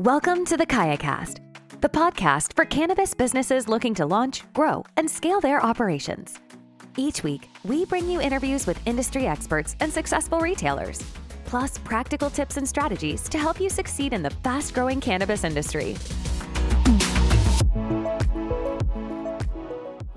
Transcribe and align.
Welcome 0.00 0.44
to 0.44 0.58
the 0.58 0.66
KayaCast, 0.66 1.40
the 1.80 1.88
podcast 1.88 2.54
for 2.54 2.66
cannabis 2.66 3.14
businesses 3.14 3.66
looking 3.66 3.94
to 3.94 4.04
launch, 4.04 4.42
grow, 4.52 4.84
and 4.98 5.10
scale 5.10 5.40
their 5.40 5.64
operations. 5.64 6.38
Each 6.98 7.22
week, 7.22 7.48
we 7.64 7.86
bring 7.86 8.06
you 8.06 8.20
interviews 8.20 8.66
with 8.66 8.78
industry 8.86 9.26
experts 9.26 9.74
and 9.80 9.90
successful 9.90 10.38
retailers, 10.40 11.02
plus 11.46 11.78
practical 11.78 12.28
tips 12.28 12.58
and 12.58 12.68
strategies 12.68 13.26
to 13.30 13.38
help 13.38 13.58
you 13.58 13.70
succeed 13.70 14.12
in 14.12 14.22
the 14.22 14.28
fast 14.28 14.74
growing 14.74 15.00
cannabis 15.00 15.44
industry. 15.44 15.96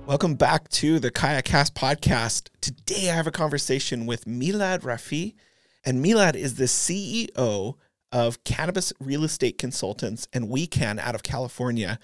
Welcome 0.06 0.36
back 0.36 0.68
to 0.72 1.00
the 1.00 1.10
KayaCast 1.10 1.72
podcast. 1.72 2.50
Today 2.60 3.10
I 3.10 3.14
have 3.14 3.28
a 3.28 3.32
conversation 3.32 4.06
with 4.06 4.26
Meilad 4.26 4.82
Rafiei, 4.82 5.36
and 5.86 6.04
Meilad 6.04 6.36
is 6.36 6.56
the 6.56 6.66
CEO 6.66 7.76
of 8.12 8.44
Cannabis 8.44 8.94
Real 9.00 9.24
Estate 9.24 9.58
Consultants 9.58 10.28
and 10.34 10.50
WeCann 10.50 11.00
out 11.00 11.16
of 11.16 11.24
California. 11.24 12.00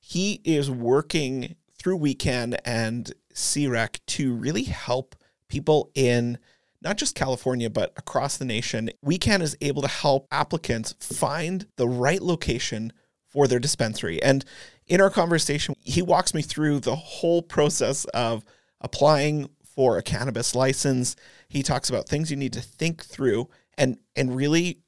He 0.00 0.40
is 0.44 0.70
working 0.70 1.56
through 1.76 1.98
WeCann 1.98 2.58
and 2.64 3.12
CREC 3.34 4.00
to 4.06 4.34
really 4.34 4.64
help 4.64 5.14
people 5.48 5.90
in 5.94 6.38
not 6.82 6.98
just 6.98 7.14
California, 7.14 7.70
but 7.70 7.92
across 7.96 8.36
the 8.36 8.44
nation. 8.44 8.90
WeCann 9.04 9.40
is 9.40 9.56
able 9.60 9.82
to 9.82 9.88
help 9.88 10.28
applicants 10.30 10.94
find 11.00 11.66
the 11.76 11.88
right 11.88 12.20
location 12.20 12.92
for 13.26 13.48
their 13.48 13.58
dispensary. 13.58 14.22
And 14.22 14.44
in 14.86 15.00
our 15.00 15.10
conversation, 15.10 15.74
he 15.80 16.02
walks 16.02 16.34
me 16.34 16.42
through 16.42 16.80
the 16.80 16.94
whole 16.94 17.42
process 17.42 18.04
of 18.06 18.44
applying 18.80 19.48
for 19.64 19.96
a 19.96 20.02
cannabis 20.02 20.54
license. 20.54 21.16
He 21.48 21.62
talks 21.62 21.88
about 21.88 22.08
things 22.08 22.30
you 22.30 22.36
need 22.36 22.52
to 22.52 22.60
think 22.60 23.02
through 23.02 23.48
and 23.76 23.98
and 24.14 24.36
really 24.36 24.78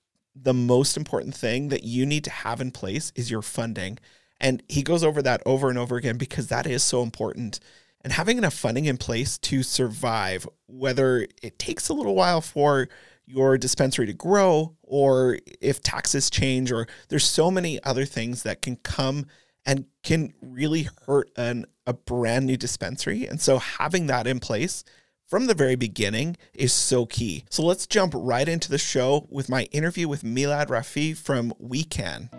the 0.43 0.55
most 0.55 0.97
important 0.97 1.35
thing 1.35 1.69
that 1.69 1.85
you 1.85 2.05
need 2.05 2.25
to 2.25 2.31
have 2.31 2.61
in 2.61 2.71
place 2.71 3.13
is 3.15 3.31
your 3.31 3.43
funding. 3.43 3.99
And 4.41 4.63
he 4.69 4.83
goes 4.83 5.03
over 5.03 5.23
that 5.23 5.43
over 5.47 5.69
and 5.69 5.79
over 5.79 5.97
again 5.97 6.19
because 6.19 6.49
that 6.49 6.67
is 6.67 6.83
so 6.83 7.03
important. 7.03 7.59
And 8.03 8.13
having 8.13 8.39
enough 8.39 8.55
funding 8.55 8.85
in 8.85 8.99
place 8.99 9.39
to 9.39 9.63
survive, 9.63 10.47
whether 10.67 11.27
it 11.43 11.59
takes 11.59 11.89
a 11.89 11.95
little 11.95 12.15
while 12.15 12.41
for 12.41 12.89
your 13.25 13.59
dispensary 13.59 14.07
to 14.07 14.13
grow 14.13 14.77
or 14.83 15.39
if 15.61 15.81
taxes 15.83 16.31
change, 16.31 16.71
or 16.71 16.87
there's 17.09 17.25
so 17.25 17.51
many 17.51 17.83
other 17.83 18.05
things 18.05 18.43
that 18.45 18.63
can 18.63 18.77
come 18.77 19.27
and 19.65 19.87
can 20.05 20.33
really 20.41 20.89
hurt 21.07 21.31
an, 21.37 21.67
a 21.87 21.93
brand 21.93 22.47
new 22.47 22.57
dispensary. 22.57 23.27
And 23.27 23.41
so 23.41 23.59
having 23.59 24.07
that 24.07 24.27
in 24.29 24.39
place 24.39 24.85
from 25.27 25.47
the 25.47 25.55
very 25.55 25.75
beginning 25.75 26.37
is 26.55 26.73
so 26.73 27.05
key. 27.05 27.45
So 27.51 27.65
let's 27.65 27.87
jump 27.87 28.13
right 28.17 28.49
into 28.49 28.71
the 28.71 28.79
show 28.79 29.27
with 29.29 29.49
my 29.49 29.65
interview 29.65 30.09
with 30.09 30.23
Meilad 30.23 30.69
Rafiei 30.69 31.17
from 31.17 31.53
We 31.59 31.83
Can. 31.83 32.31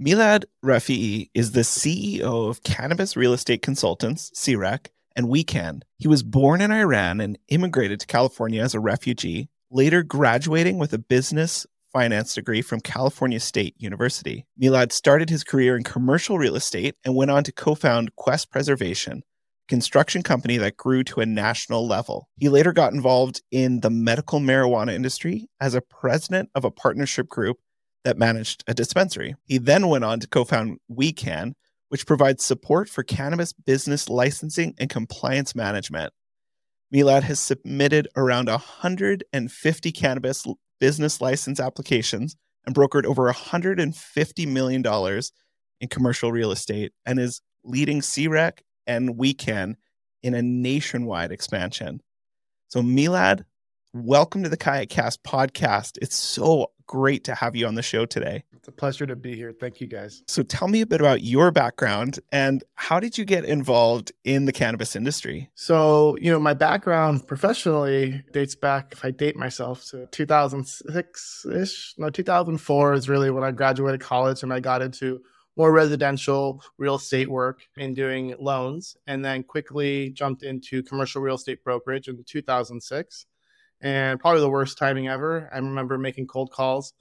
Meilad 0.00 0.46
Rafiei 0.64 1.30
is 1.32 1.52
the 1.52 1.60
CEO 1.60 2.48
of 2.48 2.64
Cannabis 2.64 3.16
Real 3.16 3.32
Estate 3.32 3.62
Consultants, 3.62 4.32
CREC, 4.34 4.86
and 5.14 5.26
WeCann. 5.26 5.82
He 5.98 6.08
was 6.08 6.22
born 6.24 6.60
in 6.60 6.72
Iran 6.72 7.20
and 7.20 7.38
immigrated 7.48 8.00
to 8.00 8.06
California 8.06 8.62
as 8.62 8.74
a 8.74 8.80
refugee, 8.80 9.48
later 9.70 10.02
graduating 10.02 10.78
with 10.78 10.92
a 10.92 10.98
business 10.98 11.66
finance 11.92 12.34
degree 12.34 12.62
from 12.62 12.80
California 12.80 13.38
State 13.38 13.74
University. 13.78 14.46
Meilad 14.60 14.92
started 14.92 15.30
his 15.30 15.44
career 15.44 15.76
in 15.76 15.82
commercial 15.82 16.38
real 16.38 16.56
estate 16.56 16.96
and 17.04 17.14
went 17.14 17.30
on 17.30 17.44
to 17.44 17.52
co 17.52 17.74
found 17.74 18.16
Quest 18.16 18.50
Preservation, 18.50 19.22
construction 19.68 20.22
company 20.22 20.56
that 20.56 20.76
grew 20.76 21.04
to 21.04 21.20
a 21.20 21.26
national 21.26 21.86
level. 21.86 22.28
He 22.36 22.48
later 22.48 22.72
got 22.72 22.92
involved 22.92 23.42
in 23.50 23.80
the 23.80 23.90
medical 23.90 24.40
marijuana 24.40 24.94
industry 24.94 25.48
as 25.60 25.74
a 25.74 25.82
president 25.82 26.50
of 26.54 26.64
a 26.64 26.70
partnership 26.70 27.28
group 27.28 27.58
that 28.04 28.18
managed 28.18 28.64
a 28.66 28.74
dispensary. 28.74 29.36
He 29.44 29.58
then 29.58 29.88
went 29.88 30.04
on 30.04 30.20
to 30.20 30.26
co 30.26 30.44
found 30.44 30.78
WeCann, 30.90 31.52
which 31.88 32.06
provides 32.06 32.44
support 32.44 32.88
for 32.88 33.02
cannabis 33.02 33.52
business 33.52 34.08
licensing 34.08 34.74
and 34.78 34.90
compliance 34.90 35.54
management. 35.54 36.12
Meilad 36.92 37.22
has 37.22 37.40
submitted 37.40 38.08
around 38.16 38.48
150 38.48 39.92
cannabis 39.92 40.46
business 40.82 41.20
license 41.20 41.60
applications 41.60 42.34
and 42.66 42.74
brokered 42.74 43.04
over 43.04 43.32
$150 43.32 44.48
million 44.48 45.22
in 45.80 45.88
commercial 45.88 46.32
real 46.32 46.50
estate 46.50 46.90
and 47.06 47.20
is 47.20 47.40
leading 47.62 48.00
CREC 48.00 48.58
and 48.88 49.10
WeCann 49.10 49.76
in 50.24 50.34
a 50.34 50.42
nationwide 50.42 51.30
expansion. 51.30 52.02
So, 52.66 52.82
Meilad, 52.82 53.44
welcome 53.92 54.42
to 54.42 54.48
the 54.48 54.56
KayaCast 54.56 55.18
podcast. 55.24 55.98
It's 56.02 56.16
so 56.16 56.72
great 56.92 57.24
to 57.24 57.34
have 57.34 57.56
you 57.56 57.66
on 57.66 57.74
the 57.74 57.82
show 57.82 58.04
today. 58.04 58.44
It's 58.52 58.68
a 58.68 58.72
pleasure 58.72 59.06
to 59.06 59.16
be 59.16 59.34
here. 59.34 59.50
Thank 59.50 59.80
you, 59.80 59.86
guys. 59.86 60.22
So, 60.28 60.42
tell 60.42 60.68
me 60.68 60.82
a 60.82 60.86
bit 60.86 61.00
about 61.00 61.22
your 61.22 61.50
background 61.50 62.20
and 62.30 62.62
how 62.74 63.00
did 63.00 63.16
you 63.16 63.24
get 63.24 63.46
involved 63.46 64.12
in 64.24 64.44
the 64.44 64.52
cannabis 64.52 64.94
industry? 64.94 65.48
So, 65.54 66.18
you 66.20 66.30
know, 66.30 66.38
my 66.38 66.52
background 66.52 67.26
professionally 67.26 68.22
dates 68.32 68.54
back, 68.54 68.92
if 68.92 69.06
I 69.06 69.10
date 69.10 69.36
myself, 69.36 69.86
to 69.86 70.06
2006 70.12 71.46
ish. 71.50 71.94
No, 71.96 72.10
2004 72.10 72.92
is 72.92 73.08
really 73.08 73.30
when 73.30 73.42
I 73.42 73.52
graduated 73.52 74.02
college 74.02 74.42
and 74.42 74.52
I 74.52 74.60
got 74.60 74.82
into 74.82 75.22
more 75.56 75.72
residential 75.72 76.62
real 76.76 76.96
estate 76.96 77.30
work 77.30 77.62
and 77.78 77.96
doing 77.96 78.34
loans, 78.38 78.96
and 79.06 79.24
then 79.24 79.42
quickly 79.42 80.10
jumped 80.10 80.42
into 80.42 80.82
commercial 80.82 81.22
real 81.22 81.36
estate 81.36 81.64
brokerage 81.64 82.08
in 82.08 82.22
2006. 82.26 83.26
And 83.82 84.18
probably 84.18 84.40
the 84.40 84.48
worst 84.48 84.78
timing 84.78 85.08
ever. 85.08 85.50
I 85.52 85.58
remember 85.58 85.98
making 85.98 86.28
cold 86.28 86.50
calls 86.50 86.94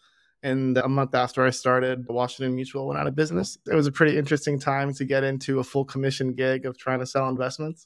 and 0.43 0.77
a 0.77 0.87
month 0.87 1.13
after 1.13 1.45
I 1.45 1.51
started, 1.51 2.07
Washington 2.07 2.55
Mutual 2.55 2.87
went 2.87 2.99
out 2.99 3.07
of 3.07 3.15
business. 3.15 3.57
It 3.69 3.75
was 3.75 3.85
a 3.85 3.91
pretty 3.91 4.17
interesting 4.17 4.59
time 4.59 4.93
to 4.95 5.05
get 5.05 5.23
into 5.23 5.59
a 5.59 5.63
full 5.63 5.85
commission 5.85 6.33
gig 6.33 6.65
of 6.65 6.77
trying 6.77 6.99
to 6.99 7.05
sell 7.05 7.29
investments. 7.29 7.85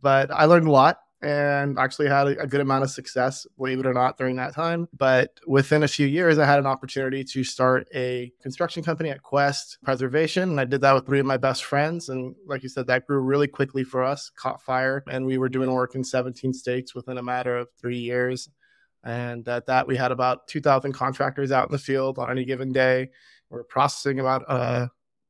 But 0.00 0.30
I 0.30 0.46
learned 0.46 0.66
a 0.66 0.70
lot 0.70 1.00
and 1.22 1.78
actually 1.78 2.08
had 2.08 2.28
a, 2.28 2.46
good 2.46 2.62
amount 2.62 2.82
of 2.82 2.90
success, 2.90 3.46
believe 3.58 3.78
it 3.78 3.86
or 3.86 3.92
not, 3.92 4.16
during 4.16 4.36
that 4.36 4.54
time. 4.54 4.88
But 4.96 5.38
within 5.46 5.82
a 5.82 5.88
few 5.88 6.06
years, 6.06 6.38
I 6.38 6.46
had 6.46 6.58
an 6.58 6.66
opportunity 6.66 7.24
to 7.24 7.44
start 7.44 7.86
a 7.94 8.32
construction 8.42 8.82
company 8.82 9.10
at 9.10 9.22
Quest 9.22 9.78
Preservation. 9.84 10.50
And 10.50 10.60
I 10.60 10.64
did 10.64 10.80
that 10.80 10.94
with 10.94 11.06
three 11.06 11.20
of 11.20 11.26
my 11.26 11.36
best 11.36 11.64
friends. 11.64 12.08
And 12.08 12.34
like 12.46 12.62
you 12.62 12.70
said, 12.70 12.86
that 12.86 13.06
grew 13.06 13.20
really 13.20 13.48
quickly 13.48 13.84
for 13.84 14.02
us, 14.02 14.30
caught 14.34 14.62
fire. 14.62 15.04
And 15.10 15.26
we 15.26 15.36
were 15.36 15.50
doing 15.50 15.70
work 15.70 15.94
in 15.94 16.04
17 16.04 16.54
states 16.54 16.94
within 16.94 17.18
a 17.18 17.22
matter 17.22 17.56
of 17.56 17.68
three 17.78 17.98
years. 17.98 18.48
And 19.04 19.46
at 19.46 19.66
that, 19.66 19.86
we 19.86 19.96
had 19.96 20.12
about 20.12 20.48
2,000 20.48 20.92
contractors 20.92 21.52
out 21.52 21.68
in 21.68 21.72
the 21.72 21.78
field 21.78 22.18
on 22.18 22.30
any 22.30 22.44
given 22.46 22.72
day. 22.72 23.10
We're 23.50 23.64
processing 23.64 24.20
about 24.20 24.44
uh, 24.48 24.88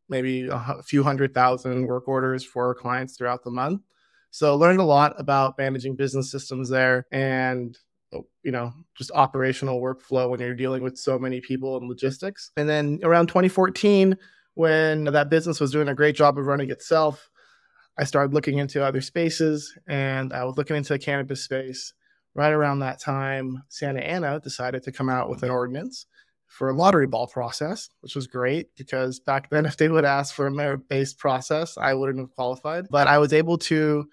maybe 0.08 0.48
a 0.50 0.82
few 0.84 1.02
hundred 1.02 1.34
thousand 1.34 1.86
work 1.86 2.06
orders 2.06 2.44
for 2.44 2.66
our 2.66 2.74
clients 2.74 3.16
throughout 3.16 3.42
the 3.42 3.50
month. 3.50 3.82
So 4.30 4.56
learned 4.56 4.80
a 4.80 4.84
lot 4.84 5.14
about 5.18 5.58
managing 5.58 5.96
business 5.96 6.30
systems 6.30 6.68
there 6.68 7.06
and 7.10 7.76
oh, 8.12 8.26
you 8.42 8.52
know 8.52 8.72
just 8.96 9.10
operational 9.12 9.80
workflow 9.80 10.30
when 10.30 10.40
you're 10.40 10.54
dealing 10.54 10.82
with 10.82 10.96
so 10.96 11.18
many 11.18 11.40
people 11.40 11.76
and 11.76 11.88
logistics. 11.88 12.50
And 12.56 12.68
then 12.68 13.00
around 13.02 13.28
2014 13.28 14.16
when 14.54 15.04
that 15.04 15.30
business 15.30 15.60
was 15.60 15.70
doing 15.70 15.88
a 15.88 15.94
great 15.94 16.16
job 16.16 16.36
of 16.36 16.46
running 16.46 16.70
itself, 16.70 17.30
I 17.98 18.04
started 18.04 18.34
looking 18.34 18.58
into 18.58 18.84
other 18.84 19.00
spaces 19.00 19.76
and 19.88 20.32
I 20.32 20.44
was 20.44 20.56
looking 20.56 20.76
into 20.76 20.92
the 20.92 20.98
cannabis 20.98 21.44
space 21.44 21.92
right 22.34 22.52
around 22.52 22.80
that 22.80 23.00
time, 23.00 23.62
Santa 23.68 24.00
Ana 24.00 24.40
decided 24.40 24.82
to 24.84 24.92
come 24.92 25.08
out 25.08 25.28
with 25.28 25.42
an 25.42 25.50
ordinance 25.50 26.06
for 26.50 26.68
a 26.68 26.74
lottery 26.74 27.06
ball 27.06 27.28
process, 27.28 27.88
which 28.00 28.16
was 28.16 28.26
great 28.26 28.74
because 28.76 29.20
back 29.20 29.48
then, 29.50 29.64
if 29.66 29.76
they 29.76 29.88
would 29.88 30.04
ask 30.04 30.34
for 30.34 30.46
a 30.46 30.50
merit 30.50 30.88
based 30.88 31.18
process, 31.18 31.78
I 31.78 31.94
wouldn't 31.94 32.18
have 32.18 32.34
qualified. 32.34 32.86
But 32.90 33.06
I 33.06 33.18
was 33.18 33.32
able 33.32 33.56
to, 33.58 34.06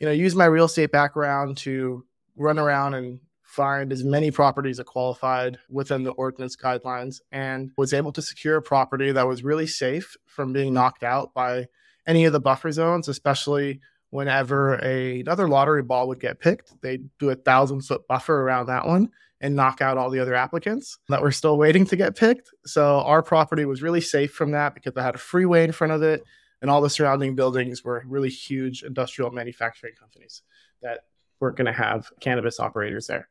you 0.00 0.06
know, 0.06 0.12
use 0.12 0.34
my 0.34 0.44
real 0.44 0.66
estate 0.66 0.92
background 0.92 1.56
to 1.58 2.04
run 2.36 2.58
around 2.58 2.94
and 2.94 3.20
find 3.44 3.92
as 3.92 4.02
many 4.02 4.32
properties 4.32 4.78
that 4.78 4.86
qualified 4.86 5.58
within 5.70 6.02
the 6.02 6.10
ordinance 6.12 6.56
guidelines 6.56 7.20
and 7.30 7.70
was 7.76 7.94
able 7.94 8.10
to 8.10 8.20
secure 8.20 8.56
a 8.56 8.62
property 8.62 9.12
that 9.12 9.28
was 9.28 9.44
really 9.44 9.66
safe 9.66 10.16
from 10.26 10.52
being 10.52 10.74
knocked 10.74 11.04
out 11.04 11.32
by 11.32 11.66
any 12.08 12.24
of 12.24 12.32
the 12.32 12.40
buffer 12.40 12.72
zones, 12.72 13.06
especially 13.06 13.80
whenever 14.10 14.80
a, 14.82 15.20
another 15.20 15.48
lottery 15.48 15.82
ball 15.82 16.08
would 16.08 16.20
get 16.20 16.40
picked, 16.40 16.72
they'd 16.82 17.08
do 17.20 17.30
a 17.30 17.36
thousand 17.36 17.82
foot 17.82 18.06
buffer 18.08 18.42
around 18.42 18.66
that 18.66 18.86
one 18.86 19.08
and 19.40 19.56
knock 19.56 19.80
out 19.80 19.98
all 19.98 20.10
the 20.10 20.20
other 20.20 20.34
applicants 20.34 20.98
that 21.08 21.20
were 21.20 21.32
still 21.32 21.58
waiting 21.58 21.84
to 21.86 21.96
get 21.96 22.16
picked. 22.16 22.50
So 22.64 23.00
our 23.00 23.22
property 23.22 23.64
was 23.64 23.82
really 23.82 24.00
safe 24.00 24.32
from 24.32 24.52
that 24.52 24.74
because 24.74 24.92
it 24.96 25.00
had 25.00 25.16
a 25.16 25.18
freeway 25.18 25.64
in 25.64 25.72
front 25.72 25.92
of 25.92 26.02
it, 26.02 26.24
and 26.62 26.70
all 26.70 26.80
the 26.80 26.90
surrounding 26.90 27.34
buildings 27.34 27.84
were 27.84 28.02
really 28.06 28.30
huge 28.30 28.82
industrial 28.82 29.30
manufacturing 29.30 29.94
companies 29.98 30.42
that 30.82 31.00
weren't 31.40 31.56
going 31.56 31.66
to 31.66 31.72
have 31.72 32.10
cannabis 32.20 32.58
operators 32.60 33.06
there. 33.06 33.28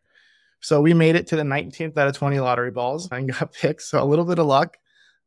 So 0.60 0.80
we 0.82 0.94
made 0.94 1.16
it 1.16 1.28
to 1.28 1.36
the 1.36 1.44
19th 1.44 1.98
out 1.98 2.08
of 2.08 2.16
20 2.16 2.40
lottery 2.40 2.72
balls 2.72 3.10
and 3.12 3.32
got 3.40 3.54
picked. 3.54 3.82
So 3.82 4.02
a 4.02 4.06
little 4.06 4.26
bit 4.26 4.40
of 4.40 4.46
luck. 4.46 4.78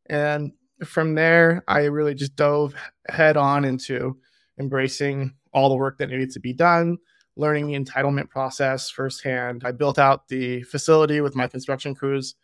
And 0.06 0.52
from 0.84 1.14
there, 1.14 1.64
I 1.68 1.84
really 1.84 2.14
just 2.14 2.36
dove 2.36 2.74
head 3.08 3.36
on 3.36 3.64
into 3.64 4.18
embracing 4.58 5.34
all 5.52 5.68
the 5.68 5.76
work 5.76 5.98
that 5.98 6.08
needed 6.08 6.30
to 6.32 6.40
be 6.40 6.52
done, 6.52 6.98
learning 7.36 7.66
the 7.66 7.78
entitlement 7.78 8.30
process 8.30 8.90
firsthand. 8.90 9.62
I 9.64 9.72
built 9.72 9.98
out 9.98 10.28
the 10.28 10.62
facility 10.62 11.20
with 11.20 11.36
my 11.36 11.46
construction 11.46 11.94
crews. 11.94 12.34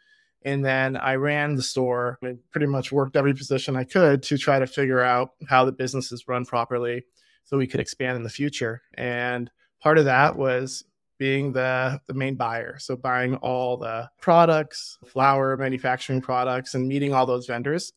And 0.44 0.64
then 0.64 0.96
I 0.96 1.14
ran 1.14 1.54
the 1.54 1.62
store 1.62 2.18
and 2.20 2.38
pretty 2.50 2.66
much 2.66 2.90
worked 2.90 3.16
every 3.16 3.32
position 3.32 3.76
I 3.76 3.84
could 3.84 4.22
to 4.24 4.36
try 4.36 4.58
to 4.58 4.66
figure 4.66 5.00
out 5.00 5.30
how 5.48 5.64
the 5.64 5.72
business 5.72 6.10
is 6.10 6.26
run 6.26 6.44
properly 6.44 7.04
so 7.44 7.56
we 7.56 7.66
could 7.66 7.80
expand 7.80 8.16
in 8.16 8.22
the 8.22 8.28
future. 8.28 8.82
And 8.94 9.50
part 9.80 9.98
of 9.98 10.04
that 10.06 10.36
was 10.36 10.84
being 11.16 11.52
the, 11.52 12.00
the 12.08 12.14
main 12.14 12.34
buyer. 12.34 12.76
So 12.80 12.96
buying 12.96 13.36
all 13.36 13.76
the 13.76 14.10
products, 14.20 14.98
flower, 15.06 15.56
manufacturing 15.56 16.20
products, 16.20 16.74
and 16.74 16.88
meeting 16.88 17.14
all 17.14 17.26
those 17.26 17.46
vendors, 17.46 17.92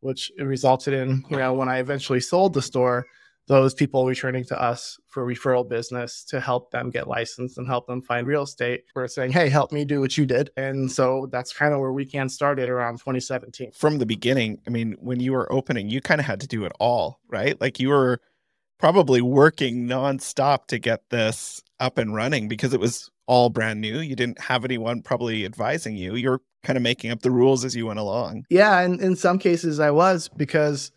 which 0.00 0.32
resulted 0.38 0.94
in, 0.94 1.22
you 1.28 1.36
know, 1.36 1.52
when 1.52 1.68
I 1.68 1.80
eventually 1.80 2.20
sold 2.20 2.54
the 2.54 2.62
store, 2.62 3.04
those 3.50 3.74
people 3.74 4.06
returning 4.06 4.44
to 4.44 4.62
us 4.62 4.96
for 5.08 5.26
referral 5.26 5.68
business 5.68 6.22
to 6.22 6.40
help 6.40 6.70
them 6.70 6.88
get 6.88 7.08
licensed 7.08 7.58
and 7.58 7.66
help 7.66 7.88
them 7.88 8.00
find 8.00 8.24
real 8.24 8.44
estate. 8.44 8.84
We're 8.94 9.08
saying, 9.08 9.32
hey, 9.32 9.48
help 9.48 9.72
me 9.72 9.84
do 9.84 10.00
what 10.00 10.16
you 10.16 10.24
did. 10.24 10.50
And 10.56 10.90
so 10.90 11.28
that's 11.32 11.52
kind 11.52 11.74
of 11.74 11.80
where 11.80 11.90
WeCann 11.90 12.30
started 12.30 12.68
around 12.68 12.98
2017. 12.98 13.72
From 13.72 13.98
the 13.98 14.06
beginning, 14.06 14.60
I 14.68 14.70
mean, 14.70 14.94
when 15.00 15.18
you 15.18 15.32
were 15.32 15.52
opening, 15.52 15.88
you 15.88 16.00
kind 16.00 16.20
of 16.20 16.28
had 16.28 16.40
to 16.42 16.46
do 16.46 16.64
it 16.64 16.70
all, 16.78 17.18
right? 17.28 17.60
Like 17.60 17.80
you 17.80 17.88
were 17.88 18.20
probably 18.78 19.20
working 19.20 19.88
nonstop 19.88 20.66
to 20.66 20.78
get 20.78 21.10
this 21.10 21.60
up 21.80 21.98
and 21.98 22.14
running 22.14 22.46
because 22.46 22.72
it 22.72 22.78
was 22.78 23.10
all 23.26 23.50
brand 23.50 23.80
new. 23.80 23.98
You 23.98 24.14
didn't 24.14 24.38
have 24.42 24.64
anyone 24.64 25.02
probably 25.02 25.44
advising 25.44 25.96
you. 25.96 26.14
You're 26.14 26.40
kind 26.62 26.76
of 26.76 26.84
making 26.84 27.10
up 27.10 27.22
the 27.22 27.32
rules 27.32 27.64
as 27.64 27.74
you 27.74 27.86
went 27.86 27.98
along. 27.98 28.44
Yeah, 28.48 28.78
and 28.78 29.00
in 29.00 29.16
some 29.16 29.40
cases 29.40 29.80
I 29.80 29.90
was 29.90 30.28
because 30.28 30.92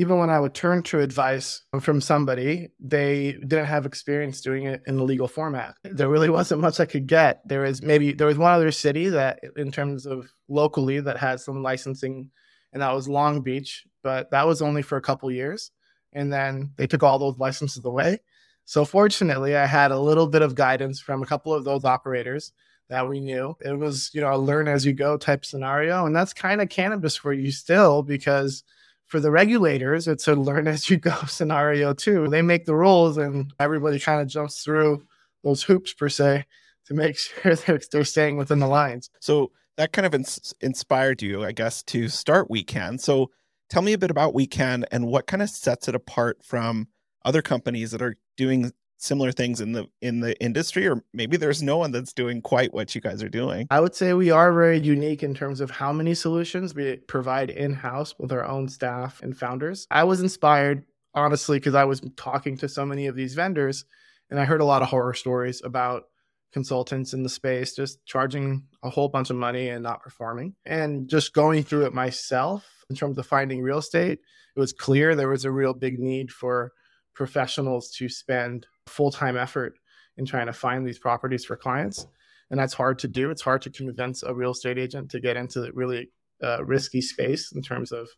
even 0.00 0.16
when 0.16 0.30
I 0.30 0.40
would 0.40 0.54
turn 0.54 0.82
to 0.84 1.00
advice 1.00 1.62
from 1.78 2.00
somebody, 2.00 2.68
they 2.80 3.32
didn't 3.32 3.66
have 3.66 3.84
experience 3.84 4.40
doing 4.40 4.64
it 4.64 4.80
in 4.86 4.96
the 4.96 5.04
legal 5.04 5.28
format. 5.28 5.74
There 5.84 6.08
really 6.08 6.30
wasn't 6.30 6.62
much 6.62 6.80
I 6.80 6.86
could 6.86 7.06
get. 7.06 7.46
There 7.46 7.60
was 7.60 7.82
maybe 7.82 8.14
there 8.14 8.26
was 8.26 8.38
one 8.38 8.54
other 8.54 8.70
city 8.70 9.10
that 9.10 9.40
in 9.58 9.70
terms 9.70 10.06
of 10.06 10.32
locally 10.48 11.00
that 11.00 11.18
had 11.18 11.38
some 11.38 11.62
licensing 11.62 12.30
and 12.72 12.80
that 12.80 12.94
was 12.94 13.08
Long 13.08 13.42
Beach, 13.42 13.84
but 14.02 14.30
that 14.30 14.46
was 14.46 14.62
only 14.62 14.80
for 14.80 14.96
a 14.96 15.02
couple 15.02 15.30
years 15.30 15.70
and 16.14 16.32
then 16.32 16.72
they 16.76 16.86
took 16.86 17.02
all 17.02 17.18
those 17.18 17.36
licenses 17.36 17.84
away. 17.84 18.20
So 18.64 18.86
fortunately, 18.86 19.54
I 19.54 19.66
had 19.66 19.90
a 19.90 20.00
little 20.00 20.28
bit 20.28 20.40
of 20.40 20.54
guidance 20.54 20.98
from 20.98 21.22
a 21.22 21.26
couple 21.26 21.52
of 21.52 21.64
those 21.64 21.84
operators 21.84 22.54
that 22.88 23.06
we 23.06 23.20
knew. 23.20 23.54
It 23.60 23.78
was, 23.78 24.10
you 24.14 24.22
know, 24.22 24.32
a 24.32 24.38
learn 24.38 24.66
as 24.66 24.86
you 24.86 24.94
go 24.94 25.18
type 25.18 25.44
scenario. 25.44 26.06
And 26.06 26.16
that's 26.16 26.32
kind 26.32 26.62
of 26.62 26.70
cannabis 26.70 27.16
for 27.16 27.34
you 27.34 27.52
still 27.52 28.02
because 28.02 28.64
for 29.10 29.18
the 29.18 29.30
regulators, 29.30 30.06
it's 30.06 30.28
a 30.28 30.36
learn 30.36 30.68
as 30.68 30.88
you 30.88 30.96
go 30.96 31.14
scenario 31.26 31.92
too. 31.92 32.28
They 32.28 32.42
make 32.42 32.64
the 32.64 32.76
rules 32.76 33.18
and 33.18 33.52
everybody 33.58 33.98
kind 33.98 34.22
of 34.22 34.28
jumps 34.28 34.62
through 34.62 35.04
those 35.42 35.64
hoops 35.64 35.92
per 35.92 36.08
se 36.08 36.46
to 36.86 36.94
make 36.94 37.18
sure 37.18 37.56
they're, 37.56 37.80
they're 37.90 38.04
staying 38.04 38.36
within 38.36 38.60
the 38.60 38.68
lines. 38.68 39.10
So 39.18 39.50
that 39.76 39.92
kind 39.92 40.06
of 40.06 40.14
ins- 40.14 40.54
inspired 40.60 41.22
you, 41.22 41.44
I 41.44 41.50
guess, 41.50 41.82
to 41.84 42.08
start 42.08 42.48
WeCann. 42.48 43.00
So 43.00 43.32
tell 43.68 43.82
me 43.82 43.94
a 43.94 43.98
bit 43.98 44.12
about 44.12 44.34
WeCann 44.34 44.84
and 44.92 45.08
what 45.08 45.26
kind 45.26 45.42
of 45.42 45.50
sets 45.50 45.88
it 45.88 45.96
apart 45.96 46.44
from 46.44 46.86
other 47.24 47.42
companies 47.42 47.90
that 47.90 48.02
are 48.02 48.16
doing 48.36 48.72
similar 49.00 49.32
things 49.32 49.60
in 49.60 49.72
the 49.72 49.86
in 50.00 50.20
the 50.20 50.40
industry 50.40 50.86
or 50.86 51.02
maybe 51.12 51.36
there's 51.36 51.62
no 51.62 51.78
one 51.78 51.90
that's 51.90 52.12
doing 52.12 52.42
quite 52.42 52.72
what 52.72 52.94
you 52.94 53.00
guys 53.00 53.22
are 53.22 53.28
doing. 53.28 53.66
I 53.70 53.80
would 53.80 53.94
say 53.94 54.12
we 54.12 54.30
are 54.30 54.52
very 54.52 54.78
unique 54.78 55.22
in 55.22 55.34
terms 55.34 55.60
of 55.60 55.70
how 55.70 55.92
many 55.92 56.14
solutions 56.14 56.74
we 56.74 56.96
provide 56.96 57.50
in-house 57.50 58.14
with 58.18 58.30
our 58.30 58.44
own 58.44 58.68
staff 58.68 59.22
and 59.22 59.36
founders. 59.36 59.86
I 59.90 60.04
was 60.04 60.20
inspired 60.20 60.84
honestly 61.12 61.58
because 61.58 61.74
i 61.74 61.82
was 61.82 62.00
talking 62.14 62.56
to 62.56 62.68
so 62.68 62.86
many 62.86 63.08
of 63.08 63.16
these 63.16 63.34
vendors 63.34 63.84
and 64.30 64.38
i 64.38 64.44
heard 64.44 64.60
a 64.60 64.64
lot 64.64 64.80
of 64.80 64.86
horror 64.86 65.12
stories 65.12 65.60
about 65.64 66.04
consultants 66.52 67.12
in 67.12 67.22
the 67.22 67.28
space 67.28 67.74
just 67.74 68.04
charging 68.06 68.64
a 68.82 68.90
whole 68.90 69.08
bunch 69.08 69.30
of 69.30 69.36
money 69.36 69.68
and 69.68 69.82
not 69.82 70.02
performing. 70.02 70.54
And 70.64 71.08
just 71.08 71.32
going 71.32 71.62
through 71.62 71.86
it 71.86 71.94
myself 71.94 72.84
in 72.88 72.96
terms 72.96 73.18
of 73.18 73.26
finding 73.26 73.62
real 73.62 73.78
estate 73.78 74.18
it 74.56 74.58
was 74.58 74.72
clear 74.72 75.14
there 75.14 75.28
was 75.28 75.44
a 75.44 75.50
real 75.50 75.74
big 75.74 75.98
need 76.00 76.32
for 76.32 76.72
professionals 77.14 77.90
to 77.92 78.08
spend 78.08 78.66
full 78.90 79.10
time 79.10 79.36
effort 79.36 79.78
in 80.16 80.26
trying 80.26 80.46
to 80.46 80.52
find 80.52 80.86
these 80.86 80.98
properties 80.98 81.44
for 81.44 81.56
clients. 81.56 82.06
And 82.50 82.58
that's 82.58 82.74
hard 82.74 82.98
to 83.00 83.08
do. 83.08 83.30
It's 83.30 83.42
hard 83.42 83.62
to 83.62 83.70
convince 83.70 84.22
a 84.22 84.34
real 84.34 84.50
estate 84.50 84.78
agent 84.78 85.10
to 85.12 85.20
get 85.20 85.36
into 85.36 85.70
really 85.72 86.10
uh, 86.42 86.64
risky 86.64 87.00
space 87.00 87.52
in 87.52 87.62
terms 87.62 87.92
of 87.92 88.08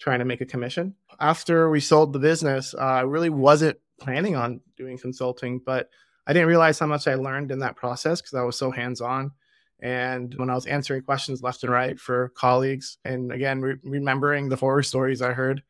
trying 0.00 0.18
to 0.20 0.24
make 0.24 0.40
a 0.40 0.46
commission. 0.46 0.94
After 1.20 1.70
we 1.70 1.80
sold 1.80 2.12
the 2.12 2.18
business, 2.18 2.74
uh, 2.74 2.78
I 2.78 3.00
really 3.02 3.30
wasn't 3.30 3.78
planning 4.00 4.36
on 4.36 4.60
doing 4.76 4.98
consulting, 4.98 5.60
but 5.64 5.90
I 6.26 6.32
didn't 6.32 6.48
realize 6.48 6.78
how 6.78 6.86
much 6.86 7.06
I 7.06 7.14
learned 7.14 7.50
in 7.50 7.58
that 7.60 7.76
process 7.76 8.20
because 8.20 8.34
I 8.34 8.42
was 8.42 8.56
so 8.56 8.70
hands 8.70 9.00
on. 9.00 9.32
And 9.80 10.34
when 10.36 10.50
I 10.50 10.54
was 10.54 10.66
answering 10.66 11.02
questions 11.02 11.42
left 11.42 11.62
and 11.62 11.72
right 11.72 12.00
for 12.00 12.30
colleagues, 12.30 12.96
and 13.04 13.30
again, 13.30 13.60
re- 13.60 13.76
remembering 13.82 14.48
the 14.48 14.56
horror 14.56 14.82
stories 14.82 15.20
I 15.20 15.32
heard, 15.32 15.62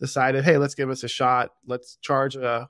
decided, 0.00 0.44
hey, 0.44 0.56
let's 0.56 0.74
give 0.74 0.90
us 0.90 1.04
a 1.04 1.08
shot. 1.08 1.50
Let's 1.66 1.96
charge 1.96 2.34
a, 2.34 2.68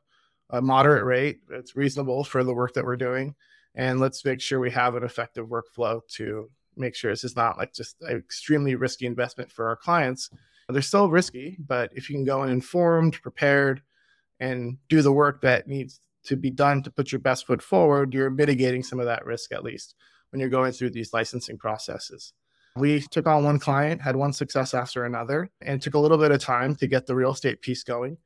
a 0.51 0.61
moderate 0.61 1.05
rate. 1.05 1.41
It's 1.51 1.77
reasonable 1.77 2.25
for 2.25 2.45
the 2.45 2.55
work 2.55 2.75
that 2.75 2.85
we're 2.85 2.97
doing. 2.97 3.35
And 3.75 4.01
let's 4.01 4.25
make 4.25 4.41
sure 4.41 4.59
we 4.59 4.71
have 4.73 4.95
an 4.97 5.05
effective 5.05 5.47
workflow 5.47 6.01
to 6.17 6.51
make 6.77 6.95
sure 6.95 7.13
this 7.13 7.25
is 7.25 7.37
not 7.37 7.59
like 7.59 7.73
just 7.73 7.97
an 8.03 8.17
extremely 8.17 8.75
risky 8.75 9.07
investment 9.07 9.51
for 9.51 9.69
our 9.69 9.77
clients. 9.77 10.31
They're 10.69 10.83
still 10.83 11.11
risky, 11.11 11.57
but 11.59 11.91
if 11.95 12.09
you 12.09 12.17
can 12.17 12.25
go 12.25 12.43
in 12.43 12.51
informed, 12.51 13.21
prepared, 13.23 13.83
and 14.39 14.79
do 14.89 15.03
the 15.03 15.13
work 15.13 15.43
that 15.43 15.69
needs 15.69 16.01
to 16.25 16.37
be 16.37 16.51
done 16.51 16.83
to 16.83 16.91
put 16.91 17.13
your 17.13 17.21
best 17.21 17.47
foot 17.47 17.63
forward, 17.63 18.15
you're 18.15 18.31
mitigating 18.31 18.83
some 18.83 19.01
of 19.01 19.07
that 19.07 19.25
risk 19.25 19.53
at 19.53 19.65
least 19.65 19.95
when 20.31 20.41
you're 20.41 20.49
going 20.49 20.73
through 20.73 20.91
these 20.91 21.13
licensing 21.13 21.59
processes. 21.59 22.33
We 22.77 23.01
took 23.01 23.27
on 23.27 23.45
one 23.45 23.59
client, 23.59 24.01
had 24.01 24.15
one 24.15 24.33
success 24.33 24.75
after 24.75 25.05
another, 25.05 25.51
and 25.61 25.83
took 25.83 25.95
a 25.95 25.99
little 25.99 26.19
bit 26.19 26.31
of 26.31 26.41
time 26.41 26.77
to 26.77 26.87
get 26.87 27.07
the 27.07 27.17
real 27.17 27.33
estate 27.33 27.63
piece 27.63 27.83
going 27.83 28.19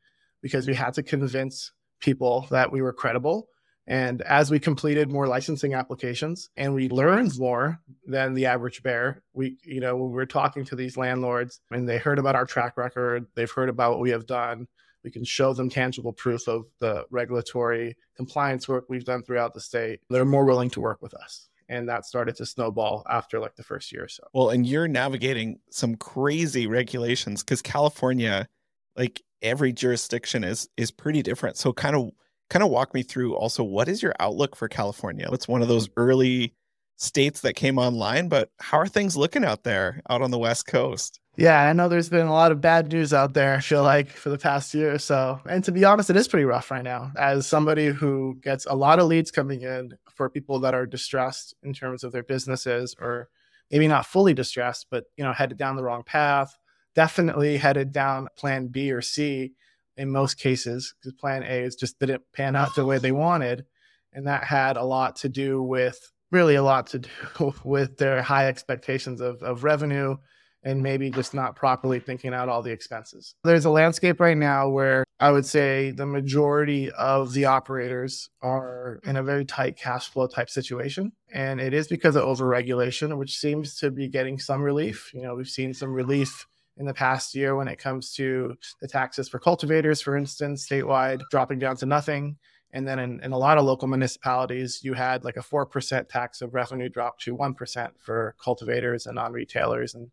because 0.43 0.67
we 0.67 0.75
had 0.75 0.95
to 0.95 1.03
convince 1.03 1.73
people 2.01 2.47
that 2.51 2.73
we 2.73 2.83
were 2.83 2.93
credible. 2.93 3.49
And 3.87 4.23
as 4.23 4.51
we 4.51 4.59
completed 4.59 5.11
more 5.11 5.27
licensing 5.27 5.75
applications 5.75 6.49
and 6.57 6.75
we 6.75 6.89
learned 6.89 7.39
more 7.39 7.81
than 8.07 8.33
the 8.33 8.47
average 8.47 8.83
bear, 8.83 9.23
we, 9.35 9.59
you 9.63 9.81
know, 9.81 9.95
when 9.97 10.09
we 10.09 10.15
were 10.15 10.27
talking 10.27 10.65
to 10.67 10.77
these 10.77 10.97
landlords 10.97 11.61
and 11.71 11.87
they 11.87 11.99
heard 11.99 12.19
about 12.19 12.35
our 12.35 12.47
track 12.47 12.79
record, 12.79 13.27
they've 13.35 13.51
heard 13.51 13.69
about 13.69 13.93
what 13.93 14.01
we 14.01 14.11
have 14.11 14.27
done. 14.27 14.67
We 15.03 15.11
can 15.11 15.25
show 15.25 15.53
them 15.53 15.69
tangible 15.69 16.15
proof 16.15 16.49
of 16.49 16.65
the 16.81 17.05
regulatory 17.11 17.95
compliance 18.17 18.67
work 18.67 18.87
we've 18.89 19.05
done 19.05 19.23
throughout 19.23 19.53
the 19.53 19.61
state. 19.61 20.01
They're 20.09 20.25
more 20.25 20.47
willing 20.47 20.71
to 20.71 20.81
work 20.81 21.03
with 21.03 21.13
us 21.13 21.51
and 21.69 21.89
that 21.89 22.05
started 22.05 22.37
to 22.37 22.47
snowball 22.47 23.05
after 23.09 23.41
like 23.41 23.57
the 23.57 23.63
first 23.63 23.93
year 23.93 24.05
or 24.05 24.09
so. 24.09 24.25
Well, 24.33 24.51
and 24.51 24.67
you're 24.67 24.89
navigating 24.89 25.61
some 25.71 25.97
crazy 25.97 26.67
regulations 26.67 27.43
because 27.43 27.63
California, 27.63 28.49
like 28.97 29.23
every 29.45 29.73
jurisdiction 29.73 30.43
is 30.43 30.69
is 30.77 30.91
pretty 30.91 31.23
different. 31.23 31.57
So 31.57 31.73
kind 31.73 31.95
of 31.95 32.11
kind 32.51 32.65
of 32.65 32.71
walk 32.71 32.95
me 32.95 33.03
through 33.03 33.37
also 33.37 33.63
what 33.63 33.89
is 33.89 34.03
your 34.03 34.15
outlook 34.19 34.57
for 34.57 34.69
California? 34.69 35.29
It's 35.33 35.47
one 35.47 35.63
of 35.63 35.69
those 35.69 35.89
early 35.97 36.55
states 36.97 37.41
that 37.43 37.55
came 37.55 37.79
online, 37.79 38.29
but 38.29 38.51
how 38.61 38.79
are 38.79 38.89
things 38.89 39.17
looking 39.17 39.45
out 39.45 39.65
there 39.65 40.03
out 40.09 40.23
on 40.23 40.31
the 40.31 40.39
West 40.39 40.67
Coast? 40.67 41.21
Yeah, 41.37 41.61
I 41.61 41.73
know 41.73 41.89
there's 41.89 42.09
been 42.09 42.29
a 42.29 42.33
lot 42.33 42.53
of 42.53 42.61
bad 42.61 42.93
news 42.93 43.13
out 43.13 43.35
there, 43.35 43.57
I 43.57 43.61
feel 43.61 43.83
like, 43.83 44.09
for 44.09 44.31
the 44.31 44.39
past 44.39 44.73
year 44.73 44.95
or 44.95 44.99
so. 44.99 45.41
And 45.49 45.65
to 45.65 45.73
be 45.73 45.85
honest, 45.85 46.09
it 46.09 46.17
is 46.17 46.29
pretty 46.29 46.45
rough 46.45 46.71
right 46.71 46.85
now. 46.85 47.11
As 47.19 47.47
somebody 47.47 47.89
who 47.89 48.39
gets 48.41 48.67
a 48.67 48.75
lot 48.75 49.01
of 49.01 49.09
leads 49.09 49.33
coming 49.33 49.63
in 49.63 49.95
for 50.09 50.31
people 50.31 50.61
that 50.61 50.75
are 50.75 50.87
distressed 50.87 51.55
in 51.65 51.73
terms 51.73 52.05
of 52.05 52.13
their 52.13 52.23
businesses 52.23 52.95
or 53.01 53.29
maybe 53.73 53.89
not 53.89 54.07
fully 54.07 54.33
distressed, 54.33 54.87
but 54.91 55.07
you 55.17 55.25
know, 55.25 55.33
headed 55.33 55.59
down 55.59 55.75
the 55.75 55.83
wrong 55.83 56.05
path, 56.05 56.57
definitely 56.95 57.57
headed 57.57 57.93
down 57.93 58.29
plan 58.37 58.69
B 58.69 58.93
or 58.93 59.03
C 59.03 59.53
in 59.97 60.11
most 60.11 60.39
cases, 60.39 60.95
because 60.99 61.13
plan 61.15 61.43
A 61.43 61.63
is 61.63 61.77
just 61.77 61.99
didn't 61.99 62.23
pan 62.35 62.57
out 62.57 62.75
the 62.75 62.85
way 62.85 62.99
they 62.99 63.13
wanted. 63.13 63.65
And 64.13 64.27
that 64.27 64.45
had 64.45 64.77
a 64.77 64.85
lot 64.85 65.17
to 65.17 65.29
do 65.29 65.63
with 65.63 65.99
really 66.31 66.57
a 66.57 66.63
lot 66.63 66.89
to 66.89 66.99
do 67.39 67.55
with 67.65 67.97
their 67.97 68.23
high 68.23 68.49
expectations 68.49 69.21
of, 69.21 69.43
of 69.43 69.65
revenue 69.65 70.17
and 70.65 70.83
maybe 70.83 71.11
just 71.11 71.35
not 71.35 71.55
properly 71.55 72.01
thinking 72.01 72.33
out 72.33 72.49
all 72.49 72.63
the 72.63 72.73
expenses. 72.73 73.35
There's 73.45 73.67
a 73.67 73.71
landscape 73.71 74.19
right 74.19 74.37
now 74.37 74.71
where 74.71 75.05
I 75.21 75.31
would 75.31 75.45
say 75.45 75.91
the 75.91 76.07
majority 76.07 76.91
of 76.91 77.35
the 77.35 77.45
operators 77.45 78.31
are 78.43 78.99
in 79.05 79.17
a 79.17 79.23
very 79.23 79.45
tight 79.45 79.77
cash 79.77 80.09
flow 80.09 80.27
type 80.27 80.49
situation. 80.49 81.13
And 81.33 81.61
it 81.61 81.75
is 81.75 81.87
because 81.87 82.17
of 82.17 82.25
overregulation, 82.25 83.17
which 83.19 83.37
seems 83.37 83.77
to 83.81 83.91
be 83.91 84.09
getting 84.09 84.39
some 84.39 84.63
relief. 84.63 85.11
You 85.13 85.23
know, 85.23 85.35
we've 85.35 85.49
seen 85.49 85.75
some 85.75 85.93
relief 85.93 86.47
in 86.77 86.87
the 86.87 86.95
past 86.95 87.35
year 87.35 87.55
when 87.57 87.69
it 87.69 87.79
comes 87.79 88.13
to 88.15 88.57
the 88.81 88.89
taxes 88.89 89.29
for 89.29 89.39
cultivators, 89.39 90.01
for 90.01 90.17
instance, 90.17 90.67
statewide 90.69 91.23
dropping 91.31 91.59
down 91.59 91.77
to 91.77 91.87
nothing. 91.87 92.37
And 92.73 92.87
then 92.87 92.99
in, 92.99 93.21
in, 93.23 93.31
a 93.31 93.39
lot 93.39 93.57
of 93.57 93.65
local 93.65 93.87
municipalities, 93.87 94.81
you 94.83 94.95
had 94.95 95.25
like 95.25 95.37
a 95.37 95.41
4% 95.41 96.09
tax 96.09 96.43
of 96.43 96.55
revenue 96.55 96.89
drop 96.89 97.21
to 97.21 97.37
1% 97.37 97.91
for 97.99 98.35
cultivators 98.43 99.07
and 99.07 99.15
non 99.15 99.33
retailers. 99.33 99.95
And 99.95 100.11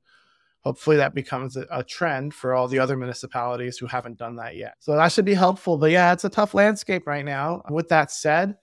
hopefully 0.64 0.98
that 0.98 1.16
becomes 1.16 1.58
a, 1.58 1.66
a, 1.72 1.84
trend 1.84 2.36
for 2.36 2.54
all 2.54 2.68
the 2.68 2.78
other 2.78 2.96
municipalities 2.96 3.80
who 3.80 3.88
haven't 3.88 4.20
done 4.20 4.36
that 4.36 4.56
yet. 4.56 4.76
So 4.80 4.96
that 4.96 5.12
should 5.12 5.26
be 5.26 5.34
helpful. 5.34 5.80
But 5.80 5.90
yeah, 5.90 6.14
it's 6.14 6.24
a 6.24 6.30
tough 6.30 6.54
landscape 6.54 7.08
right 7.08 7.26
now. 7.26 7.64
With 7.72 7.90
that 7.90 8.12
said, 8.12 8.56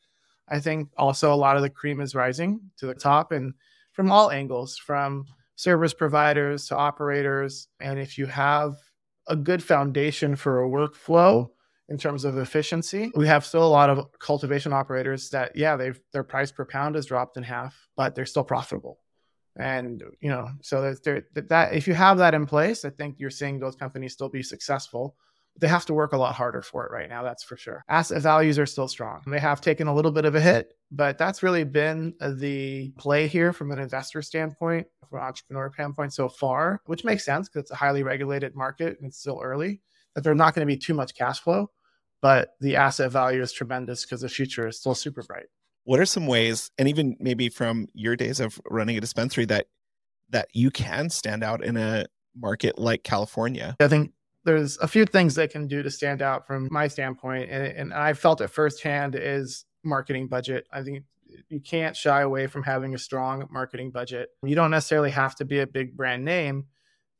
I 0.48 0.60
think 0.60 0.90
also 0.96 1.34
a 1.34 1.36
lot 1.36 1.56
of 1.56 1.62
the 1.62 1.70
cream 1.70 2.00
is 2.00 2.14
rising 2.14 2.60
to 2.78 2.86
the 2.86 2.94
top 2.94 3.32
and 3.32 3.52
from 3.92 4.12
all 4.12 4.30
angles, 4.30 4.78
from 4.78 5.26
service 5.58 5.92
providers 5.92 6.68
to 6.68 6.76
operators. 6.76 7.66
And 7.80 7.98
if 7.98 8.16
you 8.16 8.26
have 8.26 8.76
a 9.26 9.34
good 9.34 9.60
foundation 9.60 10.36
for 10.36 10.62
a 10.62 10.68
workflow 10.68 11.48
in 11.88 11.98
terms 11.98 12.24
of 12.24 12.38
efficiency, 12.38 13.10
we 13.16 13.26
have 13.26 13.44
still 13.44 13.66
a 13.66 13.68
lot 13.68 13.90
of 13.90 14.06
cultivation 14.20 14.72
operators 14.72 15.30
that, 15.30 15.56
yeah, 15.56 15.74
they've 15.74 15.98
their 16.12 16.22
price 16.22 16.52
per 16.52 16.64
pound 16.64 16.94
has 16.94 17.06
dropped 17.06 17.36
in 17.36 17.42
half, 17.42 17.88
but 17.96 18.14
they're 18.14 18.24
still 18.24 18.44
profitable 18.44 19.00
and 19.56 20.04
you 20.20 20.30
know 20.30 20.48
so 20.62 20.80
there's 20.80 21.00
there 21.00 21.24
that 21.34 21.74
if 21.74 21.88
you 21.88 21.94
have 21.94 22.18
that 22.18 22.32
in 22.32 22.46
place 22.46 22.84
i 22.84 22.90
think 22.90 23.16
you're 23.18 23.28
seeing 23.28 23.58
those 23.58 23.74
companies 23.74 24.12
still 24.12 24.28
be 24.28 24.40
successful 24.40 25.16
they 25.58 25.68
have 25.68 25.86
to 25.86 25.94
work 25.94 26.12
a 26.12 26.16
lot 26.16 26.34
harder 26.34 26.62
for 26.62 26.86
it 26.86 26.92
right 26.92 27.08
now 27.08 27.22
that's 27.22 27.42
for 27.42 27.56
sure. 27.56 27.84
Asset 27.88 28.22
values 28.22 28.58
are 28.58 28.66
still 28.66 28.88
strong. 28.88 29.22
They 29.26 29.40
have 29.40 29.60
taken 29.60 29.88
a 29.88 29.94
little 29.94 30.12
bit 30.12 30.24
of 30.24 30.34
a 30.34 30.40
hit 30.40 30.74
but 30.90 31.18
that's 31.18 31.42
really 31.42 31.64
been 31.64 32.14
the 32.20 32.90
play 32.98 33.26
here 33.26 33.52
from 33.52 33.70
an 33.70 33.78
investor 33.78 34.22
standpoint 34.22 34.86
from 35.08 35.18
an 35.18 35.24
entrepreneur 35.24 35.70
standpoint 35.72 36.12
so 36.12 36.28
far 36.28 36.80
which 36.86 37.04
makes 37.04 37.24
sense 37.24 37.48
because 37.48 37.62
it's 37.62 37.70
a 37.70 37.76
highly 37.76 38.02
regulated 38.02 38.54
market 38.54 38.98
and 38.98 39.08
it's 39.08 39.18
still 39.18 39.40
early 39.42 39.80
that 40.14 40.24
there's 40.24 40.36
not 40.36 40.54
going 40.54 40.66
to 40.66 40.72
be 40.72 40.78
too 40.78 40.94
much 40.94 41.14
cash 41.14 41.40
flow 41.40 41.70
but 42.20 42.54
the 42.60 42.76
asset 42.76 43.12
value 43.12 43.40
is 43.40 43.52
tremendous 43.52 44.04
because 44.04 44.20
the 44.20 44.28
future 44.28 44.68
is 44.68 44.78
still 44.78 44.94
super 44.94 45.22
bright. 45.22 45.46
What 45.84 46.00
are 46.00 46.06
some 46.06 46.26
ways 46.26 46.70
and 46.78 46.88
even 46.88 47.16
maybe 47.20 47.48
from 47.48 47.88
your 47.94 48.16
days 48.16 48.40
of 48.40 48.60
running 48.68 48.96
a 48.96 49.00
dispensary 49.00 49.44
that 49.46 49.66
that 50.30 50.48
you 50.52 50.70
can 50.70 51.08
stand 51.08 51.42
out 51.42 51.64
in 51.64 51.76
a 51.76 52.06
market 52.36 52.78
like 52.78 53.04
california? 53.04 53.76
I 53.80 53.88
think 53.88 54.12
there's 54.48 54.78
a 54.78 54.88
few 54.88 55.04
things 55.04 55.34
they 55.34 55.46
can 55.46 55.66
do 55.66 55.82
to 55.82 55.90
stand 55.90 56.22
out 56.22 56.46
from 56.46 56.68
my 56.70 56.88
standpoint 56.88 57.50
and, 57.50 57.66
and 57.66 57.94
i 57.94 58.14
felt 58.14 58.40
it 58.40 58.48
firsthand 58.48 59.14
is 59.14 59.66
marketing 59.84 60.26
budget 60.26 60.66
i 60.72 60.82
think 60.82 61.04
you 61.50 61.60
can't 61.60 61.94
shy 61.94 62.22
away 62.22 62.46
from 62.46 62.62
having 62.62 62.94
a 62.94 62.98
strong 62.98 63.46
marketing 63.50 63.90
budget 63.90 64.30
you 64.42 64.54
don't 64.54 64.70
necessarily 64.70 65.10
have 65.10 65.34
to 65.34 65.44
be 65.44 65.60
a 65.60 65.66
big 65.66 65.94
brand 65.94 66.24
name 66.24 66.64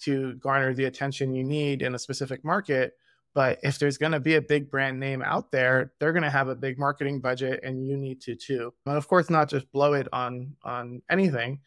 to 0.01 0.35
garner 0.37 0.73
the 0.73 0.87
attention 0.87 1.35
you 1.35 1.45
need 1.45 1.83
in 1.83 1.95
a 1.95 1.99
specific 1.99 2.43
market 2.45 2.95
but 3.35 3.59
if 3.63 3.79
there's 3.79 3.99
going 3.99 4.13
to 4.13 4.21
be 4.21 4.35
a 4.35 4.43
big 4.43 4.71
brand 4.71 4.99
name 4.99 5.23
out 5.23 5.53
there, 5.53 5.93
they're 6.01 6.13
going 6.13 6.25
to 6.25 6.31
have 6.31 6.49
a 6.49 6.57
big 6.57 6.77
marketing 6.77 7.21
budget, 7.21 7.61
and 7.63 7.87
you 7.87 7.97
need 7.97 8.21
to 8.23 8.35
too. 8.35 8.73
And 8.85 8.97
of 8.97 9.07
course, 9.07 9.31
not 9.31 9.49
just 9.49 9.71
blow 9.71 9.93
it 9.93 10.09
on 10.13 10.57
on 10.65 11.03
anything. 11.09 11.61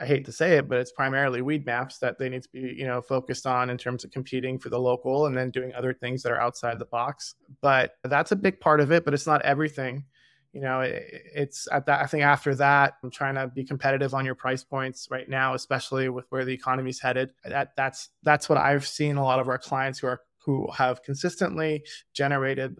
I 0.00 0.06
hate 0.06 0.24
to 0.24 0.32
say 0.32 0.56
it, 0.56 0.68
but 0.68 0.78
it's 0.78 0.92
primarily 0.92 1.42
Weedmaps 1.42 1.98
that 1.98 2.18
they 2.18 2.28
need 2.28 2.42
to 2.44 2.48
be, 2.48 2.60
you 2.60 2.86
know, 2.86 3.02
focused 3.02 3.46
on 3.46 3.68
in 3.68 3.76
terms 3.76 4.02
of 4.02 4.10
competing 4.10 4.58
for 4.58 4.70
the 4.70 4.78
local 4.78 5.26
and 5.26 5.36
then 5.36 5.50
doing 5.50 5.74
other 5.74 5.92
things 5.92 6.22
that 6.22 6.32
are 6.32 6.40
outside 6.40 6.78
the 6.78 6.86
box. 6.86 7.34
But 7.60 7.96
that's 8.04 8.32
a 8.32 8.36
big 8.36 8.60
part 8.60 8.80
of 8.80 8.90
it, 8.92 9.04
but 9.04 9.12
it's 9.12 9.26
not 9.26 9.42
everything. 9.42 10.06
You 10.52 10.62
know, 10.62 10.80
it, 10.80 11.04
it's 11.34 11.68
at 11.70 11.86
that. 11.86 12.00
I 12.00 12.06
think 12.06 12.24
after 12.24 12.54
that, 12.56 12.94
I'm 13.02 13.10
trying 13.10 13.34
to 13.34 13.46
be 13.48 13.64
competitive 13.64 14.14
on 14.14 14.24
your 14.24 14.34
price 14.34 14.64
points 14.64 15.08
right 15.10 15.28
now, 15.28 15.54
especially 15.54 16.08
with 16.08 16.24
where 16.30 16.44
the 16.44 16.54
economy's 16.54 17.00
headed. 17.00 17.30
That 17.44 17.76
that's 17.76 18.08
that's 18.22 18.48
what 18.48 18.58
I've 18.58 18.86
seen 18.86 19.16
a 19.16 19.22
lot 19.22 19.38
of 19.38 19.48
our 19.48 19.58
clients 19.58 19.98
who 19.98 20.06
are 20.06 20.20
who 20.44 20.70
have 20.72 21.02
consistently 21.02 21.84
generated 22.14 22.78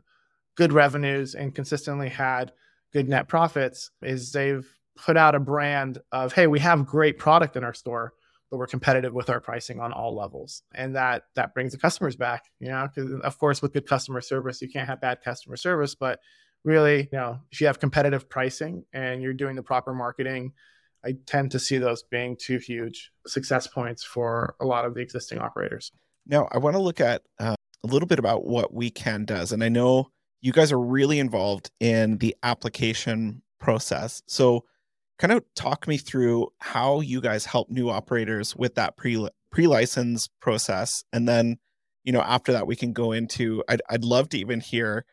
good 0.56 0.72
revenues 0.72 1.34
and 1.34 1.54
consistently 1.54 2.08
had 2.08 2.52
good 2.92 3.08
net 3.08 3.28
profits 3.28 3.90
is 4.02 4.32
they've 4.32 4.66
put 4.96 5.16
out 5.16 5.34
a 5.34 5.40
brand 5.40 5.98
of 6.12 6.32
hey 6.32 6.46
we 6.46 6.58
have 6.60 6.86
great 6.86 7.18
product 7.18 7.56
in 7.56 7.64
our 7.64 7.74
store 7.74 8.12
but 8.50 8.56
we're 8.56 8.66
competitive 8.66 9.12
with 9.12 9.30
our 9.30 9.40
pricing 9.40 9.80
on 9.80 9.92
all 9.92 10.14
levels 10.14 10.62
and 10.74 10.96
that 10.96 11.24
that 11.34 11.54
brings 11.54 11.72
the 11.72 11.78
customers 11.78 12.16
back 12.16 12.44
you 12.58 12.68
know 12.68 12.88
because 12.94 13.12
of 13.20 13.38
course 13.38 13.62
with 13.62 13.72
good 13.72 13.86
customer 13.86 14.20
service 14.20 14.60
you 14.60 14.68
can't 14.68 14.88
have 14.88 15.00
bad 15.00 15.20
customer 15.22 15.56
service 15.56 15.94
but 15.94 16.20
really 16.64 17.08
you 17.12 17.18
know 17.18 17.38
if 17.50 17.60
you 17.60 17.66
have 17.66 17.78
competitive 17.78 18.28
pricing 18.28 18.84
and 18.92 19.22
you're 19.22 19.32
doing 19.32 19.56
the 19.56 19.62
proper 19.62 19.94
marketing 19.94 20.52
i 21.04 21.14
tend 21.26 21.50
to 21.50 21.58
see 21.58 21.78
those 21.78 22.02
being 22.02 22.36
two 22.38 22.58
huge 22.58 23.12
success 23.26 23.66
points 23.66 24.04
for 24.04 24.54
a 24.60 24.66
lot 24.66 24.84
of 24.84 24.94
the 24.94 25.00
existing 25.00 25.38
operators 25.38 25.92
now, 26.26 26.48
I 26.52 26.58
want 26.58 26.76
to 26.76 26.80
look 26.82 27.00
at 27.00 27.22
uh, 27.38 27.56
a 27.82 27.86
little 27.86 28.06
bit 28.06 28.18
about 28.18 28.46
what 28.46 28.74
WeCann 28.74 29.26
does. 29.26 29.52
And 29.52 29.64
I 29.64 29.68
know 29.68 30.10
you 30.40 30.52
guys 30.52 30.72
are 30.72 30.80
really 30.80 31.18
involved 31.18 31.70
in 31.80 32.18
the 32.18 32.36
application 32.42 33.42
process. 33.58 34.22
So, 34.26 34.64
kind 35.20 35.32
of 35.32 35.44
talk 35.54 35.86
me 35.86 35.98
through 35.98 36.48
how 36.58 37.00
you 37.00 37.20
guys 37.20 37.44
help 37.44 37.70
new 37.70 37.90
operators 37.90 38.56
with 38.56 38.74
that 38.76 38.96
pre 38.96 39.28
pre 39.52 39.66
license 39.66 40.28
process. 40.40 41.04
And 41.12 41.28
then, 41.28 41.58
you 42.02 42.12
know, 42.12 42.22
after 42.22 42.52
that, 42.52 42.66
we 42.66 42.74
can 42.74 42.92
go 42.92 43.12
into, 43.12 43.62
I'd, 43.68 43.82
I'd 43.88 44.04
love 44.04 44.30
to 44.30 44.38
even 44.38 44.60
hear 44.60 45.04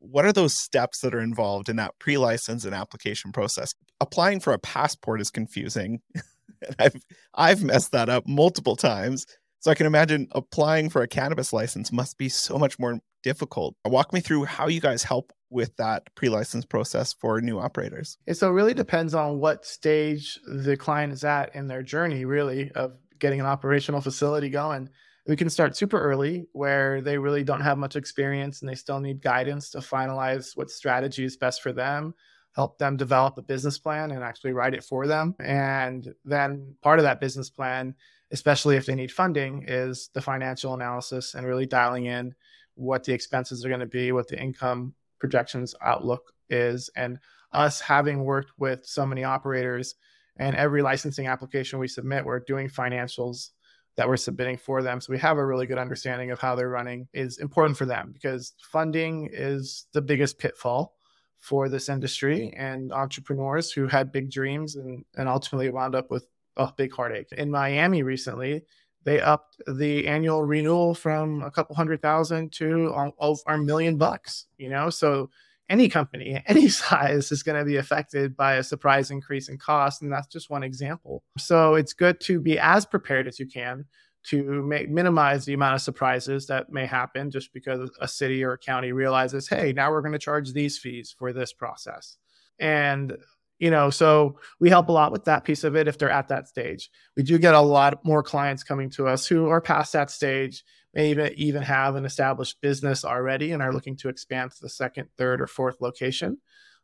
what 0.00 0.24
are 0.24 0.32
those 0.32 0.54
steps 0.54 1.00
that 1.00 1.14
are 1.14 1.20
involved 1.20 1.68
in 1.68 1.76
that 1.76 1.94
pre 1.98 2.18
license 2.18 2.64
and 2.64 2.74
application 2.74 3.32
process? 3.32 3.72
Applying 4.00 4.38
for 4.38 4.52
a 4.52 4.58
passport 4.58 5.20
is 5.20 5.30
confusing. 5.30 6.00
I've 6.78 7.02
I've 7.34 7.64
messed 7.64 7.92
that 7.92 8.08
up 8.08 8.24
multiple 8.28 8.76
times. 8.76 9.24
So 9.60 9.72
I 9.72 9.74
can 9.74 9.86
imagine 9.86 10.28
applying 10.32 10.88
for 10.88 11.02
a 11.02 11.08
cannabis 11.08 11.52
license 11.52 11.90
must 11.90 12.16
be 12.16 12.28
so 12.28 12.58
much 12.58 12.78
more 12.78 13.00
difficult. 13.22 13.74
Walk 13.84 14.12
me 14.12 14.20
through 14.20 14.44
how 14.44 14.68
you 14.68 14.80
guys 14.80 15.02
help 15.02 15.32
with 15.50 15.74
that 15.76 16.08
pre-license 16.14 16.64
process 16.64 17.12
for 17.12 17.40
new 17.40 17.58
operators. 17.58 18.18
And 18.26 18.36
So 18.36 18.48
it 18.48 18.52
really 18.52 18.74
depends 18.74 19.14
on 19.14 19.38
what 19.38 19.64
stage 19.64 20.38
the 20.46 20.76
client 20.76 21.12
is 21.12 21.24
at 21.24 21.54
in 21.54 21.66
their 21.66 21.82
journey, 21.82 22.24
really, 22.24 22.70
of 22.72 22.92
getting 23.18 23.40
an 23.40 23.46
operational 23.46 24.00
facility 24.00 24.50
going. 24.50 24.88
We 25.26 25.36
can 25.36 25.50
start 25.50 25.76
super 25.76 26.00
early 26.00 26.46
where 26.52 27.00
they 27.00 27.18
really 27.18 27.44
don't 27.44 27.60
have 27.60 27.76
much 27.76 27.96
experience 27.96 28.60
and 28.60 28.68
they 28.68 28.74
still 28.74 29.00
need 29.00 29.20
guidance 29.20 29.70
to 29.70 29.78
finalize 29.78 30.56
what 30.56 30.70
strategy 30.70 31.24
is 31.24 31.36
best 31.36 31.62
for 31.62 31.72
them 31.72 32.14
help 32.54 32.76
them 32.78 32.96
develop 32.96 33.38
a 33.38 33.42
business 33.42 33.78
plan 33.78 34.10
and 34.10 34.24
actually 34.24 34.52
write 34.52 34.74
it 34.74 34.82
for 34.82 35.06
them. 35.06 35.32
And 35.38 36.12
then 36.24 36.74
part 36.82 36.98
of 36.98 37.04
that 37.04 37.20
business 37.20 37.50
plan 37.50 37.94
especially 38.30 38.76
if 38.76 38.86
they 38.86 38.94
need 38.94 39.12
funding, 39.12 39.64
is 39.66 40.10
the 40.14 40.20
financial 40.20 40.74
analysis 40.74 41.34
and 41.34 41.46
really 41.46 41.66
dialing 41.66 42.06
in 42.06 42.34
what 42.78 43.04
the 43.04 43.12
expenses 43.12 43.64
are 43.64 43.68
going 43.68 43.80
to 43.80 43.86
be, 43.86 44.12
what 44.12 44.28
the 44.28 44.40
income 44.40 44.94
projections 45.18 45.74
outlook 45.82 46.32
is. 46.48 46.88
And 46.96 47.18
us 47.52 47.80
having 47.80 48.24
worked 48.24 48.52
with 48.58 48.86
so 48.86 49.04
many 49.04 49.24
operators 49.24 49.96
and 50.36 50.54
every 50.54 50.82
licensing 50.82 51.26
application 51.26 51.78
we 51.78 51.88
submit, 51.88 52.24
we're 52.24 52.40
doing 52.40 52.68
financials 52.68 53.50
that 53.96 54.06
we're 54.06 54.16
submitting 54.16 54.56
for 54.56 54.80
them. 54.80 55.00
So 55.00 55.12
we 55.12 55.18
have 55.18 55.38
a 55.38 55.44
really 55.44 55.66
good 55.66 55.78
understanding 55.78 56.30
of 56.30 56.38
how 56.38 56.54
they're 56.54 56.68
running 56.68 57.08
is 57.12 57.38
important 57.38 57.76
for 57.76 57.84
them 57.84 58.12
because 58.12 58.54
funding 58.60 59.28
is 59.32 59.86
the 59.92 60.00
biggest 60.00 60.38
pitfall 60.38 60.94
for 61.38 61.68
this 61.68 61.88
industry 61.88 62.54
and 62.56 62.92
entrepreneurs 62.92 63.72
who 63.72 63.88
had 63.88 64.12
big 64.12 64.30
dreams 64.30 64.76
and, 64.76 65.04
and 65.16 65.28
ultimately 65.28 65.68
wound 65.70 65.96
up 65.96 66.10
with 66.12 66.28
a 66.56 66.72
big 66.76 66.92
heartache. 66.92 67.32
In 67.32 67.50
Miami 67.50 68.04
recently, 68.04 68.64
they 69.04 69.20
upped 69.20 69.60
the 69.66 70.06
annual 70.06 70.44
renewal 70.44 70.94
from 70.94 71.42
a 71.42 71.50
couple 71.50 71.76
hundred 71.76 72.02
thousand 72.02 72.52
to 72.52 73.12
over 73.18 73.42
a 73.46 73.58
million 73.58 73.96
bucks. 73.96 74.46
You 74.58 74.70
know, 74.70 74.90
so 74.90 75.30
any 75.68 75.88
company, 75.88 76.42
any 76.46 76.68
size, 76.68 77.30
is 77.32 77.42
going 77.42 77.58
to 77.58 77.64
be 77.64 77.76
affected 77.76 78.36
by 78.36 78.54
a 78.54 78.62
surprise 78.62 79.10
increase 79.10 79.48
in 79.48 79.58
cost, 79.58 80.02
and 80.02 80.12
that's 80.12 80.28
just 80.28 80.50
one 80.50 80.62
example. 80.62 81.22
So 81.38 81.74
it's 81.74 81.92
good 81.92 82.20
to 82.22 82.40
be 82.40 82.58
as 82.58 82.86
prepared 82.86 83.28
as 83.28 83.38
you 83.38 83.46
can 83.46 83.86
to 84.24 84.62
make, 84.62 84.90
minimize 84.90 85.44
the 85.44 85.54
amount 85.54 85.74
of 85.74 85.80
surprises 85.80 86.46
that 86.46 86.70
may 86.70 86.86
happen 86.86 87.30
just 87.30 87.52
because 87.52 87.90
a 88.00 88.08
city 88.08 88.44
or 88.44 88.52
a 88.52 88.58
county 88.58 88.92
realizes, 88.92 89.48
hey, 89.48 89.72
now 89.72 89.90
we're 89.90 90.02
going 90.02 90.12
to 90.12 90.18
charge 90.18 90.52
these 90.52 90.76
fees 90.76 91.14
for 91.16 91.32
this 91.32 91.52
process. 91.52 92.16
And 92.58 93.16
you 93.58 93.70
know 93.70 93.90
so 93.90 94.38
we 94.60 94.68
help 94.68 94.88
a 94.88 94.92
lot 94.92 95.12
with 95.12 95.24
that 95.24 95.44
piece 95.44 95.64
of 95.64 95.76
it 95.76 95.88
if 95.88 95.98
they're 95.98 96.10
at 96.10 96.28
that 96.28 96.48
stage. 96.48 96.90
We 97.16 97.22
do 97.22 97.38
get 97.38 97.54
a 97.54 97.60
lot 97.60 98.04
more 98.04 98.22
clients 98.22 98.62
coming 98.62 98.90
to 98.90 99.06
us 99.06 99.26
who 99.26 99.48
are 99.48 99.60
past 99.60 99.92
that 99.92 100.10
stage 100.10 100.64
maybe 100.94 101.32
even 101.36 101.62
have 101.62 101.94
an 101.96 102.04
established 102.04 102.60
business 102.60 103.04
already 103.04 103.52
and 103.52 103.62
are 103.62 103.72
looking 103.72 103.96
to 103.96 104.08
expand 104.08 104.50
to 104.50 104.56
the 104.60 104.68
second 104.68 105.08
third 105.16 105.40
or 105.40 105.46
fourth 105.46 105.80
location 105.80 106.38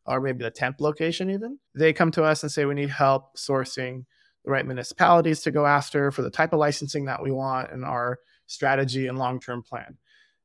or 0.06 0.20
maybe 0.20 0.44
the 0.44 0.50
10th 0.50 0.80
location 0.80 1.30
even. 1.30 1.58
They 1.74 1.92
come 1.92 2.10
to 2.12 2.24
us 2.24 2.42
and 2.42 2.52
say 2.52 2.64
we 2.64 2.74
need 2.74 2.90
help 2.90 3.36
sourcing 3.36 4.04
the 4.44 4.50
right 4.50 4.66
municipalities 4.66 5.40
to 5.42 5.50
go 5.50 5.64
after 5.64 6.10
for 6.10 6.22
the 6.22 6.30
type 6.30 6.52
of 6.52 6.58
licensing 6.58 7.06
that 7.06 7.22
we 7.22 7.30
want 7.30 7.72
and 7.72 7.84
our 7.84 8.18
strategy 8.46 9.06
and 9.06 9.18
long-term 9.18 9.62
plan 9.62 9.96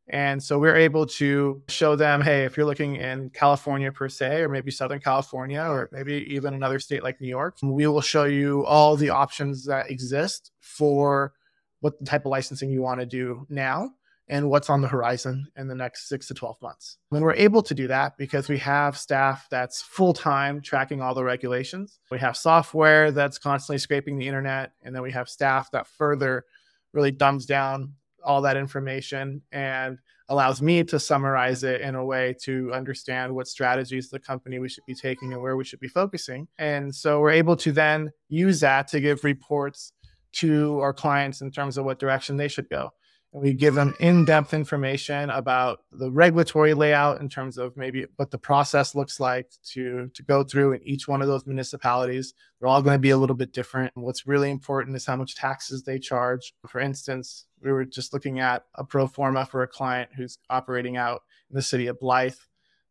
and 0.09 0.41
so 0.41 0.57
we're 0.57 0.75
able 0.75 1.05
to 1.05 1.61
show 1.67 1.95
them, 1.95 2.21
hey, 2.21 2.43
if 2.43 2.57
you're 2.57 2.65
looking 2.65 2.95
in 2.95 3.29
California 3.29 3.91
per 3.91 4.09
se, 4.09 4.41
or 4.41 4.49
maybe 4.49 4.71
Southern 4.71 4.99
California, 4.99 5.61
or 5.61 5.89
maybe 5.91 6.25
even 6.33 6.53
another 6.53 6.79
state 6.79 7.03
like 7.03 7.21
New 7.21 7.27
York, 7.27 7.57
we 7.61 7.85
will 7.85 8.01
show 8.01 8.23
you 8.23 8.65
all 8.65 8.95
the 8.95 9.11
options 9.11 9.65
that 9.65 9.91
exist 9.91 10.51
for 10.59 11.33
what 11.81 12.03
type 12.05 12.25
of 12.25 12.31
licensing 12.31 12.71
you 12.71 12.81
want 12.81 12.99
to 12.99 13.05
do 13.05 13.45
now 13.49 13.91
and 14.27 14.49
what's 14.49 14.69
on 14.69 14.81
the 14.81 14.87
horizon 14.87 15.47
in 15.57 15.67
the 15.67 15.75
next 15.75 16.07
six 16.07 16.27
to 16.27 16.33
12 16.33 16.61
months. 16.61 16.97
When 17.09 17.23
we're 17.23 17.33
able 17.33 17.63
to 17.63 17.73
do 17.73 17.87
that, 17.87 18.17
because 18.17 18.47
we 18.47 18.57
have 18.59 18.97
staff 18.97 19.47
that's 19.49 19.81
full 19.81 20.13
time 20.13 20.61
tracking 20.61 21.01
all 21.01 21.13
the 21.13 21.23
regulations, 21.23 21.99
we 22.11 22.19
have 22.19 22.37
software 22.37 23.11
that's 23.11 23.37
constantly 23.37 23.79
scraping 23.79 24.17
the 24.17 24.27
internet, 24.27 24.73
and 24.83 24.93
then 24.95 25.01
we 25.01 25.11
have 25.11 25.29
staff 25.29 25.71
that 25.71 25.87
further 25.87 26.45
really 26.93 27.11
dumbs 27.11 27.45
down 27.45 27.93
all 28.23 28.41
that 28.41 28.57
information 28.57 29.41
and 29.51 29.97
allows 30.29 30.61
me 30.61 30.83
to 30.83 30.99
summarize 30.99 31.63
it 31.63 31.81
in 31.81 31.95
a 31.95 32.05
way 32.05 32.35
to 32.43 32.71
understand 32.73 33.33
what 33.33 33.47
strategies 33.47 34.09
the 34.09 34.19
company 34.19 34.59
we 34.59 34.69
should 34.69 34.85
be 34.85 34.93
taking 34.93 35.33
and 35.33 35.41
where 35.41 35.57
we 35.57 35.63
should 35.63 35.79
be 35.79 35.87
focusing. 35.87 36.47
And 36.59 36.93
so 36.93 37.19
we're 37.19 37.31
able 37.31 37.55
to 37.57 37.71
then 37.71 38.11
use 38.27 38.59
that 38.59 38.87
to 38.89 38.99
give 38.99 39.23
reports 39.23 39.91
to 40.33 40.79
our 40.79 40.93
clients 40.93 41.41
in 41.41 41.51
terms 41.51 41.77
of 41.77 41.85
what 41.85 41.99
direction 41.99 42.37
they 42.37 42.47
should 42.47 42.69
go. 42.69 42.91
We 43.31 43.53
give 43.53 43.75
them 43.75 43.93
in 43.99 44.25
depth 44.25 44.55
information 44.55 45.29
about 45.29 45.81
the 45.91 46.09
regulatory 46.09 46.73
layout 46.73 47.21
in 47.21 47.29
terms 47.29 47.59
of 47.59 47.77
maybe 47.77 48.07
what 48.15 48.31
the 48.31 48.39
process 48.39 48.95
looks 48.95 49.19
like 49.19 49.51
to, 49.73 50.09
to 50.15 50.23
go 50.23 50.43
through 50.43 50.73
in 50.73 50.83
each 50.83 51.07
one 51.07 51.21
of 51.21 51.27
those 51.27 51.45
municipalities. 51.45 52.33
They're 52.59 52.69
all 52.69 52.81
going 52.81 52.95
to 52.95 52.99
be 52.99 53.11
a 53.11 53.17
little 53.17 53.35
bit 53.35 53.53
different. 53.53 53.91
What's 53.95 54.25
really 54.25 54.49
important 54.49 54.95
is 54.95 55.05
how 55.05 55.15
much 55.15 55.35
taxes 55.35 55.83
they 55.83 55.99
charge. 55.99 56.53
For 56.67 56.81
instance, 56.81 57.45
we 57.61 57.71
were 57.71 57.85
just 57.85 58.13
looking 58.13 58.39
at 58.39 58.65
a 58.73 58.83
pro 58.83 59.05
forma 59.05 59.45
for 59.45 59.61
a 59.61 59.67
client 59.67 60.09
who's 60.15 60.39
operating 60.49 60.97
out 60.97 61.21
in 61.51 61.55
the 61.55 61.61
city 61.61 61.85
of 61.85 61.99
Blythe, 61.99 62.33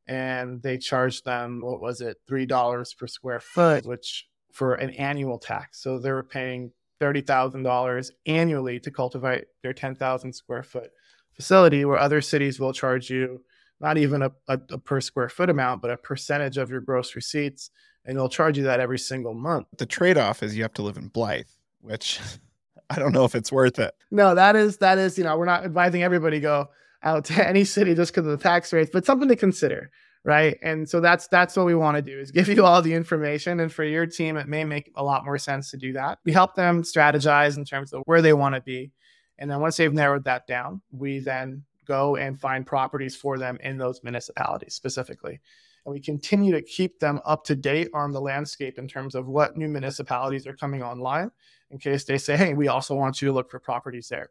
and 0.06 0.62
they 0.62 0.78
charged 0.78 1.24
them, 1.24 1.60
what 1.62 1.80
was 1.80 2.00
it, 2.00 2.18
$3 2.30 2.96
per 2.96 3.06
square 3.08 3.40
foot, 3.40 3.86
which 3.86 4.28
for 4.52 4.74
an 4.74 4.90
annual 4.90 5.38
tax. 5.38 5.82
So 5.82 5.98
they 5.98 6.12
were 6.12 6.22
paying 6.22 6.72
$30,000 7.00 8.10
annually 8.26 8.80
to 8.80 8.90
cultivate 8.90 9.46
their 9.62 9.72
10,000 9.72 10.32
square 10.32 10.62
foot 10.62 10.90
facility, 11.32 11.84
where 11.84 11.98
other 11.98 12.20
cities 12.20 12.58
will 12.58 12.72
charge 12.72 13.10
you 13.10 13.42
not 13.80 13.96
even 13.96 14.22
a, 14.22 14.32
a, 14.48 14.60
a, 14.70 14.78
per 14.78 15.00
square 15.00 15.28
foot 15.28 15.50
amount, 15.50 15.82
but 15.82 15.90
a 15.90 15.96
percentage 15.96 16.56
of 16.58 16.70
your 16.70 16.80
gross 16.80 17.14
receipts. 17.14 17.70
And 18.04 18.16
they'll 18.16 18.28
charge 18.28 18.56
you 18.56 18.64
that 18.64 18.80
every 18.80 18.98
single 18.98 19.34
month. 19.34 19.66
The 19.76 19.86
trade 19.86 20.18
off 20.18 20.42
is 20.42 20.56
you 20.56 20.62
have 20.62 20.72
to 20.74 20.82
live 20.82 20.96
in 20.96 21.08
Blythe, 21.08 21.46
which 21.80 22.20
I 22.90 22.98
don't 22.98 23.12
know 23.12 23.24
if 23.24 23.34
it's 23.34 23.52
worth 23.52 23.78
it. 23.78 23.94
No, 24.10 24.34
that 24.34 24.56
is, 24.56 24.78
that 24.78 24.98
is, 24.98 25.18
you 25.18 25.24
know, 25.24 25.36
we're 25.36 25.44
not 25.44 25.64
advising 25.64 26.02
everybody 26.02 26.40
go 26.40 26.70
out 27.02 27.26
to 27.26 27.48
any 27.48 27.64
city 27.64 27.94
just 27.94 28.12
because 28.12 28.26
of 28.26 28.36
the 28.36 28.42
tax 28.42 28.72
rates, 28.72 28.90
but 28.92 29.04
something 29.04 29.28
to 29.28 29.36
consider 29.36 29.90
right? 30.28 30.58
And 30.60 30.86
so 30.86 31.00
that's 31.00 31.26
that's 31.28 31.56
what 31.56 31.64
we 31.64 31.74
want 31.74 31.96
to 31.96 32.02
do 32.02 32.20
is 32.20 32.30
give 32.38 32.48
you 32.48 32.62
all 32.62 32.82
the 32.82 32.92
information. 32.92 33.60
And 33.60 33.72
for 33.72 33.82
your 33.82 34.04
team 34.04 34.36
it 34.36 34.46
may 34.46 34.62
make 34.62 34.92
a 34.94 35.02
lot 35.02 35.24
more 35.24 35.38
sense 35.38 35.70
to 35.70 35.78
do 35.78 35.94
that. 35.94 36.18
We 36.24 36.32
help 36.32 36.54
them 36.54 36.82
strategize 36.82 37.56
in 37.56 37.64
terms 37.64 37.94
of 37.94 38.02
where 38.04 38.20
they 38.20 38.34
want 38.34 38.54
to 38.54 38.60
be. 38.60 38.92
And 39.38 39.50
then 39.50 39.60
once 39.60 39.78
they've 39.78 39.92
narrowed 39.92 40.24
that 40.24 40.46
down 40.46 40.82
we 40.92 41.20
then 41.20 41.64
go 41.86 42.16
and 42.16 42.38
find 42.38 42.66
properties 42.66 43.16
for 43.16 43.38
them 43.38 43.56
in 43.62 43.78
those 43.78 44.02
municipalities 44.04 44.74
specifically. 44.74 45.40
And 45.86 45.94
we 45.94 46.00
continue 46.00 46.52
to 46.52 46.60
keep 46.60 47.00
them 47.00 47.20
up 47.24 47.44
to 47.44 47.56
date 47.56 47.88
on 47.94 48.12
the 48.12 48.20
landscape 48.20 48.78
in 48.78 48.86
terms 48.86 49.14
of 49.14 49.26
what 49.26 49.56
new 49.56 49.68
municipalities 49.68 50.46
are 50.46 50.52
coming 50.52 50.82
online 50.82 51.30
in 51.70 51.78
case 51.78 52.04
they 52.04 52.18
say 52.18 52.36
hey 52.36 52.52
we 52.52 52.68
also 52.68 52.94
want 52.94 53.22
you 53.22 53.28
to 53.28 53.32
look 53.32 53.50
for 53.50 53.58
properties 53.58 54.08
there 54.08 54.28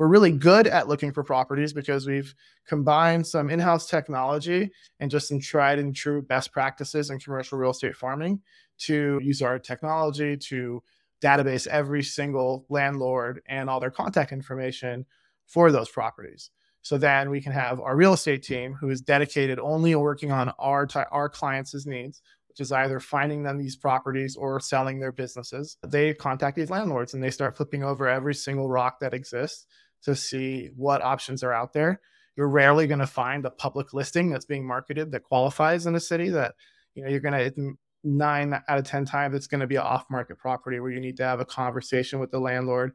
we're 0.00 0.08
really 0.08 0.32
good 0.32 0.66
at 0.66 0.88
looking 0.88 1.12
for 1.12 1.22
properties 1.22 1.74
because 1.74 2.06
we've 2.06 2.34
combined 2.66 3.26
some 3.26 3.50
in-house 3.50 3.86
technology 3.86 4.70
and 4.98 5.10
just 5.10 5.28
some 5.28 5.38
tried 5.38 5.78
and 5.78 5.94
true 5.94 6.22
best 6.22 6.52
practices 6.52 7.10
in 7.10 7.18
commercial 7.18 7.58
real 7.58 7.72
estate 7.72 7.94
farming 7.94 8.40
to 8.78 9.20
use 9.22 9.42
our 9.42 9.58
technology 9.58 10.38
to 10.38 10.82
database 11.22 11.66
every 11.66 12.02
single 12.02 12.64
landlord 12.70 13.42
and 13.46 13.68
all 13.68 13.78
their 13.78 13.90
contact 13.90 14.32
information 14.32 15.04
for 15.46 15.70
those 15.70 15.90
properties. 15.90 16.50
So 16.80 16.96
then 16.96 17.28
we 17.28 17.42
can 17.42 17.52
have 17.52 17.78
our 17.78 17.94
real 17.94 18.14
estate 18.14 18.42
team 18.42 18.72
who 18.72 18.88
is 18.88 19.02
dedicated 19.02 19.58
only 19.58 19.94
working 19.94 20.32
on 20.32 20.50
our 20.58 20.86
t- 20.86 21.00
our 21.10 21.28
clients' 21.28 21.84
needs, 21.84 22.22
which 22.48 22.60
is 22.60 22.72
either 22.72 23.00
finding 23.00 23.42
them 23.42 23.58
these 23.58 23.76
properties 23.76 24.34
or 24.34 24.60
selling 24.60 24.98
their 24.98 25.12
businesses. 25.12 25.76
They 25.86 26.14
contact 26.14 26.56
these 26.56 26.70
landlords 26.70 27.12
and 27.12 27.22
they 27.22 27.30
start 27.30 27.54
flipping 27.54 27.84
over 27.84 28.08
every 28.08 28.34
single 28.34 28.70
rock 28.70 28.98
that 29.00 29.12
exists 29.12 29.66
to 30.04 30.16
see 30.16 30.70
what 30.76 31.02
options 31.02 31.42
are 31.42 31.52
out 31.52 31.72
there. 31.72 32.00
You're 32.36 32.48
rarely 32.48 32.86
going 32.86 33.00
to 33.00 33.06
find 33.06 33.44
a 33.44 33.50
public 33.50 33.92
listing 33.92 34.30
that's 34.30 34.46
being 34.46 34.66
marketed 34.66 35.12
that 35.12 35.24
qualifies 35.24 35.86
in 35.86 35.94
a 35.94 36.00
city 36.00 36.30
that, 36.30 36.54
you 36.94 37.02
know, 37.02 37.10
you're 37.10 37.20
going 37.20 37.52
to 37.52 37.76
nine 38.02 38.54
out 38.66 38.78
of 38.78 38.84
10 38.84 39.04
times 39.04 39.34
it's 39.34 39.46
going 39.46 39.60
to 39.60 39.66
be 39.66 39.76
an 39.76 39.82
off 39.82 40.06
market 40.10 40.38
property 40.38 40.80
where 40.80 40.90
you 40.90 41.00
need 41.00 41.16
to 41.18 41.24
have 41.24 41.40
a 41.40 41.44
conversation 41.44 42.18
with 42.18 42.30
the 42.30 42.40
landlord, 42.40 42.92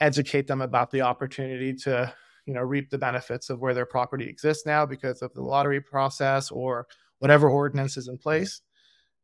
educate 0.00 0.46
them 0.46 0.62
about 0.62 0.90
the 0.90 1.02
opportunity 1.02 1.74
to, 1.74 2.12
you 2.46 2.54
know, 2.54 2.62
reap 2.62 2.88
the 2.88 2.98
benefits 2.98 3.50
of 3.50 3.60
where 3.60 3.74
their 3.74 3.84
property 3.84 4.26
exists 4.26 4.64
now 4.64 4.86
because 4.86 5.20
of 5.20 5.34
the 5.34 5.42
lottery 5.42 5.80
process 5.80 6.50
or 6.50 6.86
whatever 7.18 7.50
ordinance 7.50 7.96
is 7.96 8.08
in 8.08 8.16
place 8.16 8.62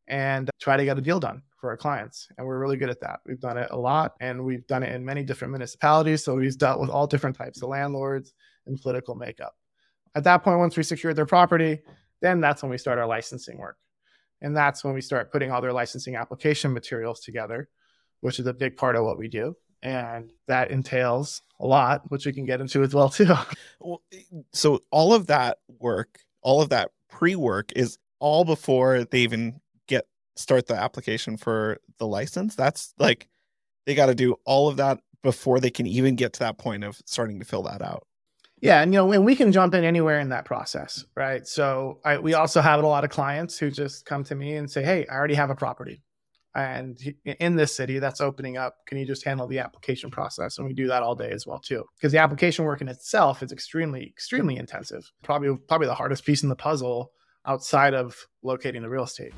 and 0.08 0.50
try 0.60 0.76
to 0.76 0.84
get 0.84 0.98
a 0.98 1.00
deal 1.00 1.20
done 1.20 1.42
for 1.62 1.70
our 1.70 1.76
clients. 1.76 2.28
And 2.36 2.46
we're 2.46 2.58
really 2.58 2.76
good 2.76 2.90
at 2.90 3.00
that. 3.00 3.20
We've 3.24 3.40
done 3.40 3.56
it 3.56 3.68
a 3.70 3.78
lot 3.78 4.14
and 4.20 4.44
we've 4.44 4.66
done 4.66 4.82
it 4.82 4.94
in 4.94 5.04
many 5.04 5.22
different 5.22 5.52
municipalities. 5.52 6.24
So 6.24 6.34
we've 6.34 6.58
dealt 6.58 6.80
with 6.80 6.90
all 6.90 7.06
different 7.06 7.36
types 7.36 7.62
of 7.62 7.68
landlords 7.68 8.34
and 8.66 8.80
political 8.80 9.14
makeup. 9.14 9.54
At 10.14 10.24
that 10.24 10.38
point, 10.38 10.58
once 10.58 10.76
we 10.76 10.82
secured 10.82 11.16
their 11.16 11.24
property, 11.24 11.80
then 12.20 12.40
that's 12.40 12.62
when 12.62 12.70
we 12.70 12.78
start 12.78 12.98
our 12.98 13.06
licensing 13.06 13.58
work. 13.58 13.76
And 14.40 14.56
that's 14.56 14.82
when 14.82 14.92
we 14.92 15.00
start 15.00 15.30
putting 15.30 15.52
all 15.52 15.62
their 15.62 15.72
licensing 15.72 16.16
application 16.16 16.72
materials 16.72 17.20
together, 17.20 17.68
which 18.20 18.40
is 18.40 18.46
a 18.46 18.52
big 18.52 18.76
part 18.76 18.96
of 18.96 19.04
what 19.04 19.18
we 19.18 19.28
do. 19.28 19.56
And 19.84 20.32
that 20.48 20.70
entails 20.70 21.42
a 21.60 21.66
lot, 21.66 22.02
which 22.10 22.26
we 22.26 22.32
can 22.32 22.44
get 22.44 22.60
into 22.60 22.82
as 22.82 22.92
well 22.92 23.08
too. 23.08 23.34
so 24.52 24.80
all 24.90 25.14
of 25.14 25.28
that 25.28 25.58
work, 25.78 26.18
all 26.42 26.60
of 26.60 26.70
that 26.70 26.90
pre-work 27.08 27.72
is 27.76 27.98
all 28.18 28.44
before 28.44 29.04
they 29.04 29.20
even 29.20 29.60
start 30.42 30.66
the 30.66 30.74
application 30.74 31.36
for 31.36 31.78
the 31.98 32.06
license. 32.06 32.54
That's 32.54 32.92
like 32.98 33.28
they 33.86 33.94
got 33.94 34.06
to 34.06 34.14
do 34.14 34.36
all 34.44 34.68
of 34.68 34.76
that 34.76 35.00
before 35.22 35.60
they 35.60 35.70
can 35.70 35.86
even 35.86 36.16
get 36.16 36.32
to 36.34 36.40
that 36.40 36.58
point 36.58 36.84
of 36.84 37.00
starting 37.06 37.38
to 37.38 37.44
fill 37.44 37.62
that 37.62 37.80
out. 37.82 38.06
Yeah, 38.60 38.80
and 38.80 38.92
you 38.92 38.98
know, 39.00 39.10
and 39.10 39.24
we 39.24 39.34
can 39.34 39.50
jump 39.50 39.74
in 39.74 39.82
anywhere 39.82 40.20
in 40.20 40.28
that 40.28 40.44
process, 40.44 41.04
right? 41.16 41.44
So 41.46 41.98
I, 42.04 42.18
we 42.18 42.34
also 42.34 42.60
have 42.60 42.82
a 42.82 42.86
lot 42.86 43.02
of 43.02 43.10
clients 43.10 43.58
who 43.58 43.72
just 43.72 44.06
come 44.06 44.22
to 44.24 44.36
me 44.36 44.54
and 44.54 44.70
say, 44.70 44.84
"Hey, 44.84 45.04
I 45.10 45.16
already 45.16 45.34
have 45.34 45.50
a 45.50 45.56
property, 45.56 46.00
and 46.54 46.96
in 47.24 47.56
this 47.56 47.74
city 47.74 47.98
that's 47.98 48.20
opening 48.20 48.56
up. 48.56 48.76
Can 48.86 48.98
you 48.98 49.06
just 49.06 49.24
handle 49.24 49.48
the 49.48 49.58
application 49.58 50.12
process?" 50.12 50.58
And 50.58 50.66
we 50.66 50.74
do 50.74 50.86
that 50.86 51.02
all 51.02 51.16
day 51.16 51.30
as 51.30 51.44
well 51.44 51.58
too, 51.58 51.84
because 51.96 52.12
the 52.12 52.18
application 52.18 52.64
work 52.64 52.80
in 52.80 52.88
itself 52.88 53.42
is 53.42 53.50
extremely, 53.50 54.06
extremely 54.06 54.56
intensive. 54.56 55.10
Probably, 55.24 55.56
probably 55.66 55.88
the 55.88 55.94
hardest 55.94 56.24
piece 56.24 56.44
in 56.44 56.48
the 56.48 56.54
puzzle 56.54 57.10
outside 57.44 57.94
of 57.94 58.16
locating 58.44 58.82
the 58.82 58.88
real 58.88 59.02
estate. 59.02 59.32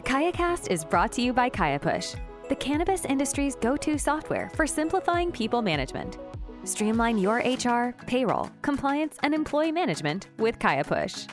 The 0.00 0.08
KayaCast 0.08 0.70
is 0.70 0.82
brought 0.82 1.12
to 1.12 1.20
you 1.20 1.34
by 1.34 1.50
KayaPush, 1.50 2.16
the 2.48 2.56
cannabis 2.56 3.04
industry's 3.04 3.54
go 3.54 3.76
to 3.76 3.98
software 3.98 4.50
for 4.54 4.66
simplifying 4.66 5.30
people 5.30 5.60
management. 5.60 6.16
Streamline 6.64 7.18
your 7.18 7.40
HR, 7.40 7.94
payroll, 8.06 8.50
compliance, 8.62 9.18
and 9.22 9.34
employee 9.34 9.72
management 9.72 10.28
with 10.38 10.58
KayaPush. 10.58 11.28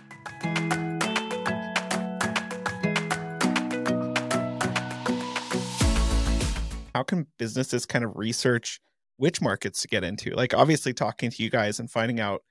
How 6.93 7.03
can 7.03 7.27
businesses 7.37 7.85
kind 7.85 8.03
of 8.03 8.17
research 8.17 8.81
which 9.15 9.41
markets 9.41 9.81
to 9.83 9.87
get 9.87 10.03
into? 10.03 10.31
Like, 10.31 10.53
obviously, 10.53 10.91
talking 10.91 11.31
to 11.31 11.41
you 11.41 11.49
guys 11.49 11.79
and 11.79 11.89
finding 11.89 12.19
out 12.19 12.43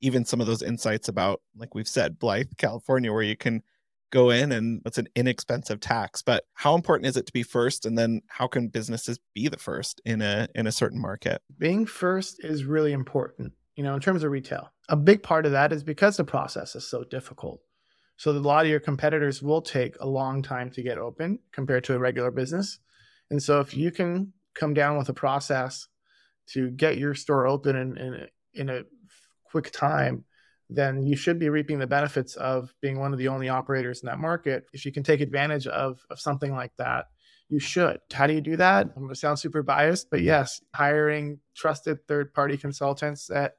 even 0.00 0.24
some 0.24 0.40
of 0.40 0.46
those 0.46 0.62
insights 0.62 1.08
about, 1.08 1.40
like 1.56 1.74
we've 1.74 1.88
said, 1.88 2.20
Blythe, 2.20 2.52
California, 2.56 3.12
where 3.12 3.22
you 3.22 3.36
can 3.36 3.64
go 4.10 4.30
in 4.30 4.52
and 4.52 4.82
it's 4.86 4.98
an 4.98 5.08
inexpensive 5.14 5.80
tax. 5.80 6.22
But 6.22 6.44
how 6.54 6.74
important 6.74 7.06
is 7.06 7.16
it 7.16 7.26
to 7.26 7.32
be 7.32 7.42
first? 7.42 7.86
And 7.86 7.98
then 7.98 8.22
how 8.28 8.46
can 8.46 8.68
businesses 8.68 9.18
be 9.34 9.48
the 9.48 9.58
first 9.58 10.00
in 10.04 10.22
a 10.22 10.48
in 10.54 10.66
a 10.66 10.72
certain 10.72 11.00
market? 11.00 11.42
Being 11.58 11.86
first 11.86 12.42
is 12.44 12.64
really 12.64 12.92
important, 12.92 13.52
you 13.74 13.82
know, 13.82 13.94
in 13.94 14.00
terms 14.00 14.22
of 14.22 14.30
retail. 14.30 14.72
A 14.88 14.96
big 14.96 15.22
part 15.22 15.46
of 15.46 15.52
that 15.52 15.72
is 15.72 15.82
because 15.82 16.16
the 16.16 16.24
process 16.24 16.74
is 16.74 16.88
so 16.88 17.04
difficult. 17.04 17.60
So 18.16 18.30
a 18.30 18.32
lot 18.32 18.64
of 18.64 18.70
your 18.70 18.80
competitors 18.80 19.42
will 19.42 19.60
take 19.60 19.96
a 20.00 20.06
long 20.06 20.42
time 20.42 20.70
to 20.70 20.82
get 20.82 20.98
open 20.98 21.38
compared 21.52 21.84
to 21.84 21.94
a 21.94 21.98
regular 21.98 22.30
business. 22.30 22.78
And 23.30 23.42
so 23.42 23.60
if 23.60 23.76
you 23.76 23.90
can 23.90 24.32
come 24.54 24.72
down 24.72 24.96
with 24.96 25.08
a 25.08 25.14
process 25.14 25.88
to 26.48 26.70
get 26.70 26.96
your 26.96 27.14
store 27.14 27.46
open 27.46 27.76
in, 27.76 27.96
in, 27.98 28.26
in 28.54 28.68
a 28.70 28.84
quick 29.44 29.70
time, 29.70 30.24
then 30.68 31.02
you 31.02 31.16
should 31.16 31.38
be 31.38 31.48
reaping 31.48 31.78
the 31.78 31.86
benefits 31.86 32.34
of 32.36 32.74
being 32.80 32.98
one 32.98 33.12
of 33.12 33.18
the 33.18 33.28
only 33.28 33.48
operators 33.48 34.02
in 34.02 34.06
that 34.06 34.18
market. 34.18 34.66
If 34.72 34.84
you 34.84 34.92
can 34.92 35.02
take 35.02 35.20
advantage 35.20 35.66
of, 35.66 36.04
of 36.10 36.18
something 36.20 36.52
like 36.52 36.74
that, 36.76 37.06
you 37.48 37.60
should. 37.60 38.00
How 38.12 38.26
do 38.26 38.32
you 38.32 38.40
do 38.40 38.56
that? 38.56 38.88
I'm 38.88 39.02
going 39.02 39.08
to 39.08 39.14
sound 39.14 39.38
super 39.38 39.62
biased, 39.62 40.10
but 40.10 40.22
yes, 40.22 40.60
hiring 40.74 41.38
trusted 41.54 42.06
third 42.08 42.34
party 42.34 42.56
consultants 42.56 43.26
that 43.28 43.54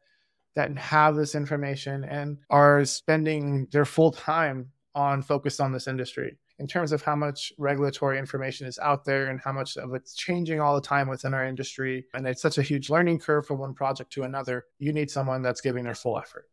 that 0.55 0.75
have 0.77 1.15
this 1.15 1.35
information 1.35 2.03
and 2.03 2.39
are 2.49 2.83
spending 2.83 3.67
their 3.71 3.85
full 3.85 4.11
time 4.11 4.71
on 4.95 5.21
focus 5.21 5.59
on 5.59 5.71
this 5.71 5.87
industry. 5.87 6.37
in 6.59 6.67
terms 6.67 6.91
of 6.91 7.03
how 7.03 7.15
much 7.15 7.53
regulatory 7.57 8.17
information 8.17 8.67
is 8.67 8.79
out 8.79 9.05
there 9.05 9.27
and 9.27 9.39
how 9.43 9.51
much 9.51 9.77
of 9.77 9.93
it's 9.93 10.15
changing 10.15 10.59
all 10.59 10.75
the 10.75 10.81
time 10.81 11.07
within 11.07 11.33
our 11.33 11.45
industry. 11.45 12.05
And 12.13 12.27
it's 12.27 12.41
such 12.41 12.57
a 12.57 12.63
huge 12.63 12.89
learning 12.89 13.19
curve 13.19 13.45
from 13.45 13.59
one 13.59 13.73
project 13.73 14.11
to 14.13 14.23
another. 14.23 14.65
You 14.79 14.91
need 14.91 15.11
someone 15.11 15.41
that's 15.41 15.61
giving 15.61 15.83
their 15.83 15.95
full 15.95 16.17
effort. 16.17 16.45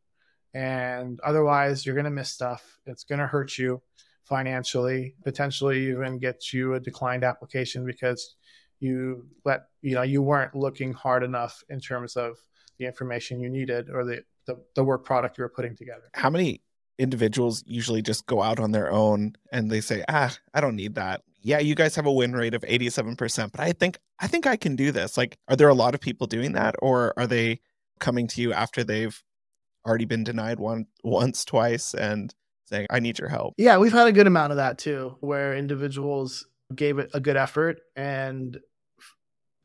And 0.54 1.18
otherwise, 1.24 1.84
you're 1.84 1.96
going 1.96 2.04
to 2.04 2.10
miss 2.10 2.30
stuff. 2.30 2.78
It's 2.86 3.04
going 3.04 3.18
to 3.18 3.26
hurt 3.26 3.58
you 3.58 3.82
financially, 4.22 5.16
potentially 5.24 5.90
even 5.90 6.18
get 6.18 6.52
you 6.52 6.74
a 6.74 6.80
declined 6.80 7.24
application 7.24 7.84
because 7.84 8.36
you 8.80 9.26
let, 9.44 9.64
you 9.82 9.94
know, 9.94 10.02
you 10.02 10.22
weren't 10.22 10.54
looking 10.54 10.92
hard 10.92 11.22
enough 11.22 11.62
in 11.68 11.80
terms 11.80 12.16
of 12.16 12.38
the 12.78 12.86
information 12.86 13.40
you 13.40 13.50
needed 13.50 13.90
or 13.90 14.04
the, 14.04 14.22
the, 14.46 14.58
the 14.74 14.84
work 14.84 15.04
product 15.04 15.38
you 15.38 15.42
were 15.42 15.48
putting 15.48 15.76
together. 15.76 16.04
How 16.14 16.30
many 16.30 16.62
individuals 16.98 17.64
usually 17.66 18.02
just 18.02 18.26
go 18.26 18.40
out 18.40 18.60
on 18.60 18.70
their 18.70 18.90
own 18.90 19.34
and 19.50 19.70
they 19.70 19.80
say, 19.80 20.04
"Ah, 20.08 20.36
I 20.52 20.60
don't 20.60 20.76
need 20.76 20.94
that." 20.94 21.22
Yeah, 21.42 21.58
you 21.58 21.74
guys 21.74 21.96
have 21.96 22.06
a 22.06 22.12
win 22.12 22.32
rate 22.32 22.54
of 22.54 22.62
87%, 22.62 23.52
but 23.52 23.60
I 23.60 23.72
think 23.72 23.98
I 24.20 24.26
think 24.26 24.46
I 24.46 24.56
can 24.56 24.76
do 24.76 24.92
this. 24.92 25.16
Like 25.16 25.36
are 25.48 25.56
there 25.56 25.68
a 25.68 25.74
lot 25.74 25.94
of 25.94 26.00
people 26.00 26.26
doing 26.26 26.52
that 26.52 26.74
or 26.80 27.12
are 27.16 27.26
they 27.26 27.60
coming 28.00 28.26
to 28.28 28.40
you 28.40 28.52
after 28.52 28.84
they've 28.84 29.20
already 29.86 30.04
been 30.04 30.24
denied 30.24 30.58
one 30.58 30.86
once, 31.02 31.44
twice 31.44 31.94
and 31.94 32.34
saying, 32.64 32.86
"I 32.90 33.00
need 33.00 33.18
your 33.18 33.28
help." 33.28 33.54
Yeah, 33.56 33.78
we've 33.78 33.92
had 33.92 34.06
a 34.06 34.12
good 34.12 34.26
amount 34.26 34.52
of 34.52 34.56
that 34.56 34.78
too 34.78 35.16
where 35.20 35.56
individuals 35.56 36.46
gave 36.74 36.98
it 36.98 37.10
a 37.14 37.20
good 37.20 37.36
effort 37.36 37.80
and 37.96 38.58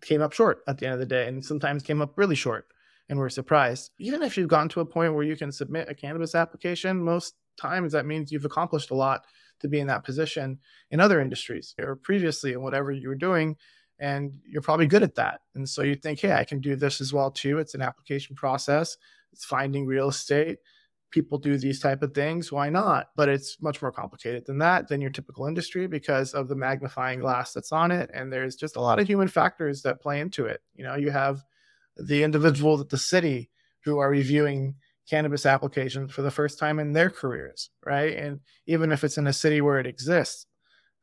came 0.02 0.22
up 0.22 0.34
short 0.34 0.64
at 0.68 0.78
the 0.78 0.86
end 0.86 0.94
of 0.94 1.00
the 1.00 1.06
day 1.06 1.28
and 1.28 1.44
sometimes 1.44 1.84
came 1.84 2.02
up 2.02 2.18
really 2.18 2.36
short 2.36 2.68
and 3.10 3.18
we're 3.18 3.30
surprised. 3.30 3.92
Even 4.00 4.22
if 4.22 4.38
you've 4.38 4.48
gotten 4.48 4.70
to 4.70 4.82
a 4.82 4.86
point 4.86 5.14
where 5.14 5.24
you 5.24 5.36
can 5.36 5.52
submit 5.52 5.90
a 5.90 5.96
cannabis 5.96 6.36
application, 6.36 7.04
most 7.04 7.36
times 7.58 7.92
that 7.92 8.06
means 8.06 8.32
you've 8.32 8.46
accomplished 8.46 8.92
a 8.92 8.96
lot 8.96 9.26
to 9.60 9.68
be 9.68 9.80
in 9.80 9.88
that 9.88 10.06
position 10.06 10.60
in 10.92 11.00
other 11.00 11.20
industries 11.20 11.76
or 11.80 11.96
previously 11.96 12.54
in 12.54 12.62
whatever 12.62 12.92
you 12.92 13.10
were 13.10 13.16
doing. 13.16 13.58
And 14.00 14.40
you're 14.46 14.62
probably 14.62 14.88
good 14.88 15.04
at 15.04 15.16
that. 15.16 15.42
And 15.56 15.68
so 15.68 15.82
you 15.82 15.96
think, 15.96 16.22
hey, 16.22 16.32
I 16.32 16.46
can 16.46 16.62
do 16.62 16.78
this 16.78 17.02
as 17.02 17.12
well 17.12 17.32
too. 17.32 17.60
It's 17.60 17.76
an 17.76 17.82
application 17.82 18.36
process, 18.36 18.96
finding 19.38 19.86
real 19.86 20.10
estate. 20.10 20.60
People 21.12 21.40
do 21.40 21.58
these 21.58 21.80
type 21.80 22.04
of 22.04 22.14
things. 22.14 22.52
Why 22.52 22.70
not? 22.70 23.08
But 23.16 23.30
it's 23.30 23.62
much 23.62 23.82
more 23.82 23.92
complicated 23.92 24.46
than 24.46 24.60
that, 24.60 24.88
than 24.88 25.02
your 25.02 25.10
typical 25.10 25.48
industry 25.48 25.88
because 25.88 26.34
of 26.34 26.48
the 26.48 26.56
magnifying 26.56 27.20
glass 27.20 27.54
that's 27.54 27.72
on 27.72 27.92
it. 27.92 28.12
And 28.14 28.32
there's 28.32 28.56
just 28.56 28.76
a 28.76 28.82
lot 28.82 29.00
of 29.00 29.08
human 29.08 29.28
factors 29.28 29.82
that 29.82 30.02
play 30.02 30.20
into 30.20 30.46
it. 30.46 30.62
You 30.76 30.84
know, 30.84 30.96
you 30.96 31.10
have 31.10 31.44
the 31.98 32.24
individuals 32.24 32.82
at 32.82 32.90
the 32.90 32.98
city 32.98 33.50
who 33.84 33.98
are 33.98 34.10
reviewing 34.10 34.76
cannabis 35.10 35.46
applications 35.46 36.12
for 36.12 36.22
the 36.22 36.32
first 36.32 36.60
time 36.60 36.78
in 36.78 36.94
their 36.94 37.10
careers, 37.10 37.72
right? 37.86 38.16
And 38.16 38.40
even 38.68 38.92
if 38.92 39.04
it's 39.04 39.18
in 39.18 39.26
a 39.26 39.34
city 39.34 39.62
where 39.62 39.80
it 39.80 39.88
exists 39.88 40.46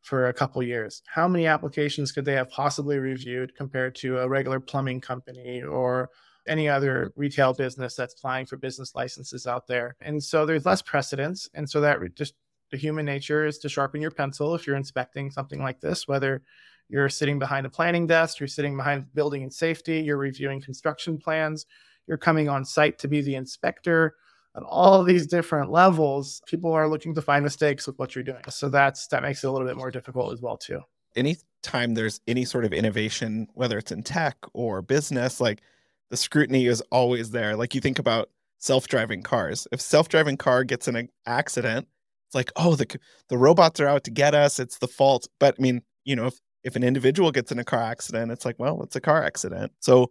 for 0.02 0.28
a 0.28 0.32
couple 0.32 0.62
years, 0.62 1.02
how 1.06 1.26
many 1.26 1.46
applications 1.46 2.12
could 2.12 2.24
they 2.24 2.34
have 2.34 2.48
possibly 2.50 2.98
reviewed 2.98 3.56
compared 3.56 3.96
to 3.96 4.20
a 4.20 4.28
regular 4.28 4.60
plumbing 4.60 5.00
company 5.00 5.62
or 5.62 6.10
any 6.48 6.68
other 6.68 7.12
retail 7.16 7.52
business 7.52 7.94
that's 7.94 8.14
applying 8.14 8.46
for 8.46 8.56
business 8.56 8.94
licenses 8.94 9.46
out 9.46 9.66
there? 9.66 9.96
And 10.00 10.22
so 10.22 10.46
there's 10.46 10.66
less 10.66 10.82
precedence. 10.82 11.48
And 11.54 11.68
so 11.68 11.80
that 11.80 11.98
just 12.14 12.34
the 12.70 12.76
human 12.76 13.04
nature 13.04 13.46
is 13.46 13.58
to 13.58 13.68
sharpen 13.68 14.00
your 14.00 14.10
pencil 14.10 14.54
if 14.54 14.66
you're 14.66 14.76
inspecting 14.76 15.30
something 15.30 15.62
like 15.62 15.80
this, 15.80 16.08
whether 16.08 16.42
you're 16.88 17.08
sitting 17.08 17.38
behind 17.38 17.66
a 17.66 17.70
planning 17.70 18.06
desk, 18.06 18.40
you're 18.40 18.48
sitting 18.48 18.76
behind 18.76 19.12
building 19.14 19.42
and 19.42 19.52
safety, 19.52 20.00
you're 20.00 20.16
reviewing 20.16 20.60
construction 20.60 21.18
plans, 21.18 21.66
you're 22.06 22.16
coming 22.16 22.48
on 22.48 22.64
site 22.64 22.98
to 23.00 23.08
be 23.08 23.20
the 23.20 23.34
inspector. 23.34 24.16
At 24.56 24.62
all 24.62 25.02
these 25.02 25.26
different 25.26 25.70
levels, 25.70 26.40
people 26.46 26.72
are 26.72 26.88
looking 26.88 27.14
to 27.14 27.22
find 27.22 27.44
mistakes 27.44 27.86
with 27.86 27.98
what 27.98 28.14
you're 28.14 28.24
doing. 28.24 28.42
So 28.48 28.68
that's 28.68 29.06
that 29.08 29.22
makes 29.22 29.44
it 29.44 29.48
a 29.48 29.50
little 29.50 29.66
bit 29.66 29.76
more 29.76 29.90
difficult 29.90 30.32
as 30.32 30.40
well 30.40 30.56
too. 30.56 30.80
Anytime 31.14 31.94
there's 31.94 32.20
any 32.26 32.44
sort 32.44 32.64
of 32.64 32.72
innovation, 32.72 33.48
whether 33.54 33.76
it's 33.78 33.92
in 33.92 34.02
tech 34.02 34.36
or 34.54 34.80
business, 34.80 35.40
like 35.40 35.60
the 36.10 36.16
scrutiny 36.16 36.66
is 36.66 36.80
always 36.90 37.30
there. 37.30 37.56
Like 37.56 37.74
you 37.74 37.80
think 37.80 37.98
about 37.98 38.28
self-driving 38.58 39.22
cars. 39.22 39.66
If 39.72 39.80
self-driving 39.80 40.36
car 40.36 40.64
gets 40.64 40.88
in 40.88 40.96
an 40.96 41.08
accident, 41.26 41.86
it's 42.28 42.34
like, 42.34 42.50
oh, 42.56 42.74
the 42.74 42.86
the 43.28 43.38
robots 43.38 43.80
are 43.80 43.86
out 43.86 44.04
to 44.04 44.10
get 44.10 44.34
us. 44.34 44.58
It's 44.58 44.78
the 44.78 44.88
fault. 44.88 45.28
But 45.38 45.56
I 45.58 45.62
mean, 45.62 45.82
you 46.04 46.16
know, 46.16 46.26
if 46.26 46.34
if 46.64 46.74
an 46.76 46.82
individual 46.82 47.30
gets 47.30 47.52
in 47.52 47.58
a 47.58 47.64
car 47.64 47.82
accident, 47.82 48.32
it's 48.32 48.44
like, 48.44 48.56
well, 48.58 48.82
it's 48.82 48.96
a 48.96 49.00
car 49.00 49.22
accident. 49.22 49.72
So 49.80 50.10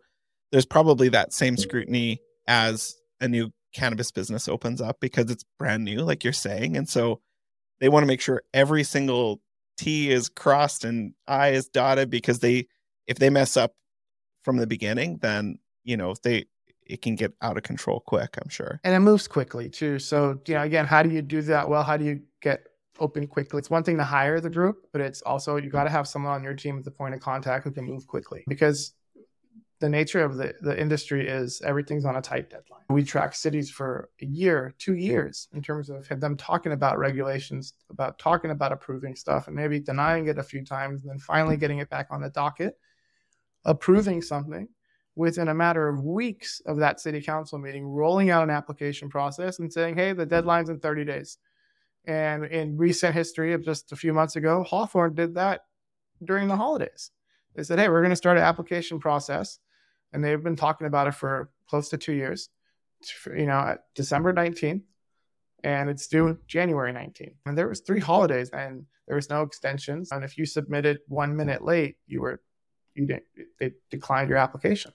there's 0.52 0.66
probably 0.66 1.10
that 1.10 1.34
same 1.34 1.58
scrutiny 1.58 2.20
as 2.48 2.96
a 3.20 3.28
new 3.28 3.52
cannabis 3.74 4.12
business 4.12 4.48
opens 4.48 4.80
up 4.80 4.98
because 5.02 5.30
it's 5.30 5.44
brand 5.60 5.84
new, 5.84 6.00
like 6.00 6.24
you're 6.24 6.32
saying. 6.32 6.78
And 6.78 6.88
so 6.88 7.20
they 7.82 7.90
want 7.90 8.04
to 8.04 8.08
make 8.08 8.22
sure 8.22 8.42
every 8.54 8.84
single 8.84 9.42
T 9.78 10.10
is 10.10 10.30
crossed 10.30 10.86
and 10.86 11.14
I 11.28 11.50
is 11.50 11.68
dotted 11.68 12.10
because 12.10 12.40
they, 12.40 12.68
if 13.06 13.20
they 13.20 13.30
mess 13.30 13.58
up 13.58 13.74
from 14.44 14.58
the 14.58 14.68
beginning, 14.68 15.18
then, 15.22 15.58
you 15.86 15.96
know, 15.96 16.14
they, 16.24 16.46
it 16.86 17.02
can 17.02 17.16
get 17.16 17.34
out 17.42 17.56
of 17.58 17.64
control 17.64 18.02
quick, 18.06 18.38
I'm 18.42 18.50
sure. 18.50 18.82
And 18.84 18.94
it 18.94 19.00
moves 19.00 19.28
quickly 19.28 19.70
too. 19.70 20.00
So, 20.00 20.40
you 20.48 20.56
know, 20.56 20.64
again, 20.64 20.86
how 20.86 21.02
do 21.02 21.10
you 21.10 21.22
do 21.22 21.42
that 21.44 21.70
well? 21.70 21.84
How 21.84 21.96
do 21.96 22.04
you 22.04 22.22
get 22.42 22.68
open 23.00 23.28
quickly. 23.28 23.60
It's 23.60 23.70
one 23.70 23.84
thing 23.84 23.98
to 23.98 24.04
hire 24.04 24.40
the 24.40 24.50
group, 24.50 24.88
but 24.92 25.02
it's 25.02 25.22
also 25.22 25.58
you 25.58 25.70
got 25.70 25.84
to 25.86 25.90
have 25.90 26.08
someone 26.08 26.34
on 26.34 26.44
your 26.44 26.54
team 26.54 26.78
at 26.78 26.86
the 26.86 26.92
point 26.92 27.14
of 27.14 27.20
contact 27.20 27.64
who 27.64 27.72
can 27.72 27.86
move 27.86 28.08
quickly 28.08 28.44
because 28.48 28.94
the 29.80 29.90
nature 29.90 30.24
of 30.24 30.38
the, 30.38 30.54
the 30.62 30.80
industry 30.80 31.28
is 31.28 31.62
everything's 31.64 32.06
on 32.06 32.16
a 32.16 32.22
tight 32.22 32.50
deadline. 32.50 32.84
We 32.90 33.04
track 33.04 33.36
cities 33.36 33.70
for 33.70 34.10
a 34.22 34.26
year, 34.26 34.74
two 34.78 34.96
years 34.96 35.50
in 35.54 35.62
terms 35.62 35.90
of 35.90 36.08
them 36.08 36.38
talking 36.38 36.72
about 36.72 36.98
regulations, 36.98 37.74
about 37.90 38.18
talking 38.18 38.52
about 38.52 38.72
approving 38.72 39.16
stuff 39.16 39.48
and 39.48 39.56
maybe 39.56 39.80
denying 39.80 40.28
it 40.28 40.40
a 40.40 40.44
few 40.44 40.64
times 40.64 41.02
and 41.02 41.12
then 41.12 41.20
finally 41.20 41.58
getting 41.58 41.80
it 41.80 41.90
back 41.90 42.08
on 42.10 42.22
the 42.22 42.30
docket, 42.30 42.78
approving 43.66 44.22
something 44.22 44.68
within 45.16 45.48
a 45.48 45.54
matter 45.54 45.88
of 45.88 46.04
weeks 46.04 46.62
of 46.66 46.78
that 46.78 47.00
city 47.00 47.22
council 47.22 47.58
meeting, 47.58 47.86
rolling 47.86 48.30
out 48.30 48.44
an 48.44 48.50
application 48.50 49.10
process 49.10 49.60
and 49.60 49.72
saying, 49.72 49.96
hey, 49.96 50.14
the 50.14 50.26
deadline's 50.26 50.70
in 50.70 50.80
30 50.80 51.06
days 51.06 51.38
and 52.08 52.46
in 52.46 52.78
recent 52.78 53.14
history 53.14 53.54
of 53.54 53.64
just 53.64 53.92
a 53.92 53.96
few 53.96 54.14
months 54.14 54.36
ago, 54.36 54.64
Hawthorne 54.64 55.16
did 55.16 55.36
that 55.36 55.66
during 56.24 56.48
the 56.48 56.56
holidays. 56.56 57.12
They 57.56 57.64
said, 57.64 57.80
hey, 57.80 57.90
we're 57.90 58.02
going 58.02 58.12
to 58.12 58.16
start 58.16 58.38
an 58.38 58.44
application 58.44 59.00
process. 59.00 59.60
And 60.14 60.24
they've 60.24 60.44
been 60.44 60.56
talking 60.56 60.88
about 60.88 61.08
it 61.08 61.16
for 61.16 61.50
close 61.68 61.90
to 61.90 61.98
two 61.98 62.14
years, 62.14 62.50
you 63.36 63.46
know, 63.46 63.78
December 63.96 64.34
19th, 64.34 64.84
and 65.64 65.90
it's 65.90 66.08
due 66.08 66.38
January 66.48 66.94
19th. 66.94 67.36
And 67.46 67.58
there 67.58 67.68
was 67.68 67.82
three 67.82 68.00
holidays 68.00 68.50
and 68.52 68.86
there 69.08 69.16
was 69.16 69.30
no 69.30 69.42
extensions. 69.42 70.12
And 70.12 70.24
if 70.24 70.38
you 70.38 70.46
submitted 70.46 71.00
one 71.08 71.36
minute 71.36 71.64
late, 71.64 71.98
you 72.08 72.22
were, 72.22 72.42
you 72.94 73.08
didn't, 73.08 73.24
they 73.60 73.72
declined 73.90 74.30
your 74.30 74.38
application. 74.38 74.94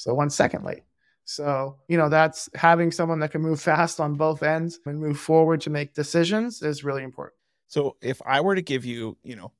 So 0.00 0.14
one 0.14 0.30
second 0.30 0.64
late. 0.64 0.82
So, 1.26 1.76
you 1.88 1.98
know, 1.98 2.08
that's 2.08 2.48
having 2.54 2.90
someone 2.90 3.20
that 3.20 3.32
can 3.32 3.42
move 3.42 3.60
fast 3.60 4.00
on 4.00 4.14
both 4.14 4.42
ends 4.42 4.80
and 4.86 4.98
move 4.98 5.20
forward 5.20 5.60
to 5.62 5.70
make 5.70 5.92
decisions 5.92 6.62
is 6.62 6.82
really 6.82 7.02
important. 7.02 7.34
So, 7.68 7.96
if 8.00 8.20
I 8.24 8.40
were 8.40 8.54
to 8.54 8.62
give 8.62 8.86
you, 8.86 9.18
you 9.22 9.36
know, 9.36 9.52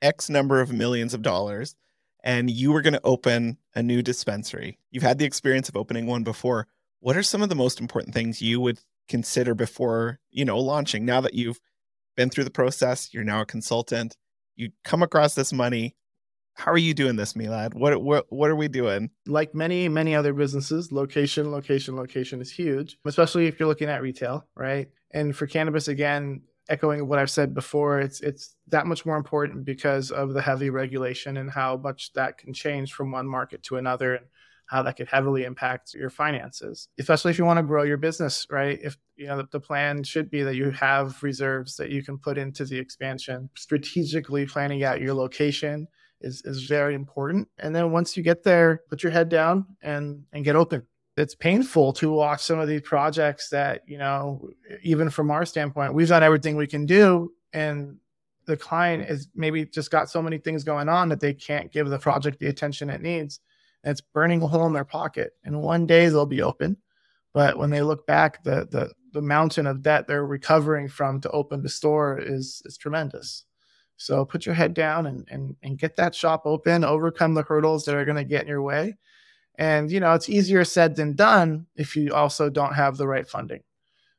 X 0.00 0.30
number 0.30 0.62
of 0.62 0.72
millions 0.72 1.12
of 1.12 1.20
dollars 1.20 1.76
and 2.24 2.50
you 2.50 2.72
were 2.72 2.80
going 2.80 2.94
to 2.94 3.04
open 3.04 3.58
a 3.74 3.82
new 3.82 4.02
dispensary, 4.02 4.78
you've 4.90 5.02
had 5.02 5.18
the 5.18 5.26
experience 5.26 5.68
of 5.68 5.76
opening 5.76 6.06
one 6.06 6.24
before. 6.24 6.68
What 7.00 7.16
are 7.16 7.22
some 7.22 7.42
of 7.42 7.50
the 7.50 7.54
most 7.54 7.78
important 7.78 8.14
things 8.14 8.40
you 8.40 8.60
would 8.60 8.80
consider 9.08 9.54
before, 9.54 10.20
you 10.30 10.46
know, 10.46 10.58
launching? 10.58 11.04
Now 11.04 11.20
that 11.20 11.34
you've 11.34 11.60
been 12.16 12.30
through 12.30 12.44
the 12.44 12.50
process, 12.50 13.12
you're 13.12 13.24
now 13.24 13.42
a 13.42 13.46
consultant, 13.46 14.16
you 14.56 14.70
come 14.84 15.02
across 15.02 15.34
this 15.34 15.52
money 15.52 15.94
how 16.54 16.70
are 16.70 16.78
you 16.78 16.94
doing 16.94 17.16
this, 17.16 17.32
Meilad? 17.32 17.74
What 17.74 18.02
what 18.02 18.26
what 18.30 18.50
are 18.50 18.56
we 18.56 18.68
doing? 18.68 19.10
Like 19.26 19.54
many 19.54 19.88
many 19.88 20.14
other 20.14 20.32
businesses, 20.32 20.92
location, 20.92 21.50
location, 21.50 21.96
location 21.96 22.40
is 22.40 22.50
huge, 22.50 22.98
especially 23.04 23.46
if 23.46 23.58
you're 23.58 23.68
looking 23.68 23.88
at 23.88 24.02
retail, 24.02 24.46
right? 24.54 24.88
And 25.12 25.34
for 25.34 25.46
cannabis, 25.46 25.88
again, 25.88 26.42
echoing 26.68 27.08
what 27.08 27.18
I've 27.18 27.30
said 27.30 27.54
before, 27.54 28.00
it's 28.00 28.20
it's 28.20 28.54
that 28.68 28.86
much 28.86 29.06
more 29.06 29.16
important 29.16 29.64
because 29.64 30.10
of 30.10 30.34
the 30.34 30.42
heavy 30.42 30.70
regulation 30.70 31.36
and 31.36 31.50
how 31.50 31.76
much 31.76 32.12
that 32.14 32.38
can 32.38 32.52
change 32.52 32.92
from 32.92 33.10
one 33.10 33.26
market 33.26 33.62
to 33.64 33.76
another 33.76 34.14
and 34.14 34.26
how 34.66 34.82
that 34.82 34.96
could 34.96 35.08
heavily 35.08 35.44
impact 35.44 35.92
your 35.92 36.08
finances, 36.08 36.88
especially 36.98 37.30
if 37.30 37.38
you 37.38 37.44
want 37.44 37.58
to 37.58 37.62
grow 37.62 37.82
your 37.82 37.98
business, 37.98 38.46
right? 38.50 38.78
If 38.82 38.96
you 39.16 39.26
know 39.26 39.44
the 39.50 39.60
plan 39.60 40.02
should 40.02 40.30
be 40.30 40.42
that 40.42 40.54
you 40.54 40.70
have 40.70 41.22
reserves 41.22 41.76
that 41.76 41.90
you 41.90 42.02
can 42.02 42.18
put 42.18 42.38
into 42.38 42.64
the 42.64 42.78
expansion, 42.78 43.50
strategically 43.56 44.46
planning 44.46 44.84
out 44.84 45.00
your 45.00 45.14
location 45.14 45.88
is 46.22 46.42
is 46.44 46.64
very 46.64 46.94
important. 46.94 47.48
And 47.58 47.74
then 47.74 47.92
once 47.92 48.16
you 48.16 48.22
get 48.22 48.42
there, 48.42 48.82
put 48.88 49.02
your 49.02 49.12
head 49.12 49.28
down 49.28 49.66
and 49.82 50.24
and 50.32 50.44
get 50.44 50.56
open. 50.56 50.86
It's 51.16 51.34
painful 51.34 51.92
to 51.94 52.10
watch 52.10 52.42
some 52.42 52.58
of 52.58 52.68
these 52.68 52.80
projects 52.80 53.50
that, 53.50 53.82
you 53.86 53.98
know, 53.98 54.48
even 54.82 55.10
from 55.10 55.30
our 55.30 55.44
standpoint, 55.44 55.92
we've 55.92 56.08
done 56.08 56.22
everything 56.22 56.56
we 56.56 56.66
can 56.66 56.86
do 56.86 57.32
and 57.52 57.98
the 58.46 58.56
client 58.56 59.08
is 59.08 59.28
maybe 59.34 59.64
just 59.64 59.90
got 59.90 60.10
so 60.10 60.20
many 60.20 60.38
things 60.38 60.64
going 60.64 60.88
on 60.88 61.08
that 61.08 61.20
they 61.20 61.34
can't 61.34 61.72
give 61.72 61.88
the 61.88 61.98
project 61.98 62.40
the 62.40 62.48
attention 62.48 62.90
it 62.90 63.00
needs. 63.00 63.40
And 63.84 63.92
it's 63.92 64.00
burning 64.00 64.42
a 64.42 64.46
hole 64.46 64.66
in 64.66 64.72
their 64.72 64.84
pocket. 64.84 65.32
And 65.44 65.60
one 65.62 65.86
day 65.86 66.08
they'll 66.08 66.26
be 66.26 66.42
open. 66.42 66.76
But 67.32 67.56
when 67.56 67.70
they 67.70 67.82
look 67.82 68.06
back, 68.06 68.42
the 68.44 68.66
the 68.70 68.92
the 69.12 69.22
mountain 69.22 69.66
of 69.66 69.82
debt 69.82 70.06
they're 70.06 70.26
recovering 70.26 70.88
from 70.88 71.20
to 71.20 71.30
open 71.30 71.62
the 71.62 71.68
store 71.68 72.18
is 72.18 72.62
is 72.64 72.76
tremendous. 72.76 73.44
So 73.96 74.24
put 74.24 74.46
your 74.46 74.54
head 74.54 74.74
down 74.74 75.06
and 75.06 75.26
and, 75.30 75.56
and 75.62 75.78
get 75.78 75.96
that 75.96 76.14
shop 76.14 76.42
open, 76.44 76.84
overcome 76.84 77.34
the 77.34 77.42
hurdles 77.42 77.84
that 77.84 77.94
are 77.94 78.04
going 78.04 78.16
to 78.16 78.24
get 78.24 78.42
in 78.42 78.48
your 78.48 78.62
way. 78.62 78.96
And 79.56 79.90
you 79.90 80.00
know, 80.00 80.14
it's 80.14 80.28
easier 80.28 80.64
said 80.64 80.96
than 80.96 81.14
done 81.14 81.66
if 81.76 81.96
you 81.96 82.12
also 82.12 82.50
don't 82.50 82.74
have 82.74 82.96
the 82.96 83.06
right 83.06 83.28
funding. 83.28 83.62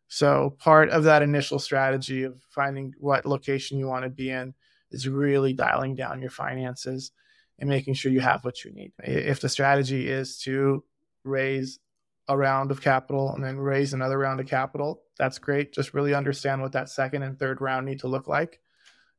So 0.07 0.55
part 0.59 0.89
of 0.89 1.05
that 1.05 1.23
initial 1.23 1.57
strategy 1.57 2.23
of 2.23 2.39
finding 2.49 2.93
what 2.99 3.25
location 3.25 3.79
you 3.79 3.87
want 3.87 4.03
to 4.03 4.09
be 4.09 4.29
in 4.29 4.53
is 4.91 5.07
really 5.07 5.53
dialing 5.53 5.95
down 5.95 6.21
your 6.21 6.29
finances 6.29 7.11
and 7.57 7.69
making 7.69 7.95
sure 7.95 8.11
you 8.11 8.19
have 8.19 8.45
what 8.45 8.63
you 8.63 8.71
need. 8.71 8.93
If 9.03 9.41
the 9.41 9.49
strategy 9.49 10.07
is 10.07 10.37
to 10.41 10.83
raise 11.23 11.79
a 12.27 12.37
round 12.37 12.71
of 12.71 12.81
capital 12.81 13.33
and 13.33 13.43
then 13.43 13.57
raise 13.57 13.93
another 13.93 14.19
round 14.19 14.39
of 14.39 14.47
capital, 14.47 15.01
that's 15.17 15.39
great. 15.39 15.73
Just 15.73 15.93
really 15.93 16.13
understand 16.13 16.61
what 16.61 16.73
that 16.73 16.89
second 16.89 17.23
and 17.23 17.37
third 17.37 17.59
round 17.59 17.85
need 17.85 17.99
to 17.99 18.07
look 18.07 18.27
like 18.27 18.59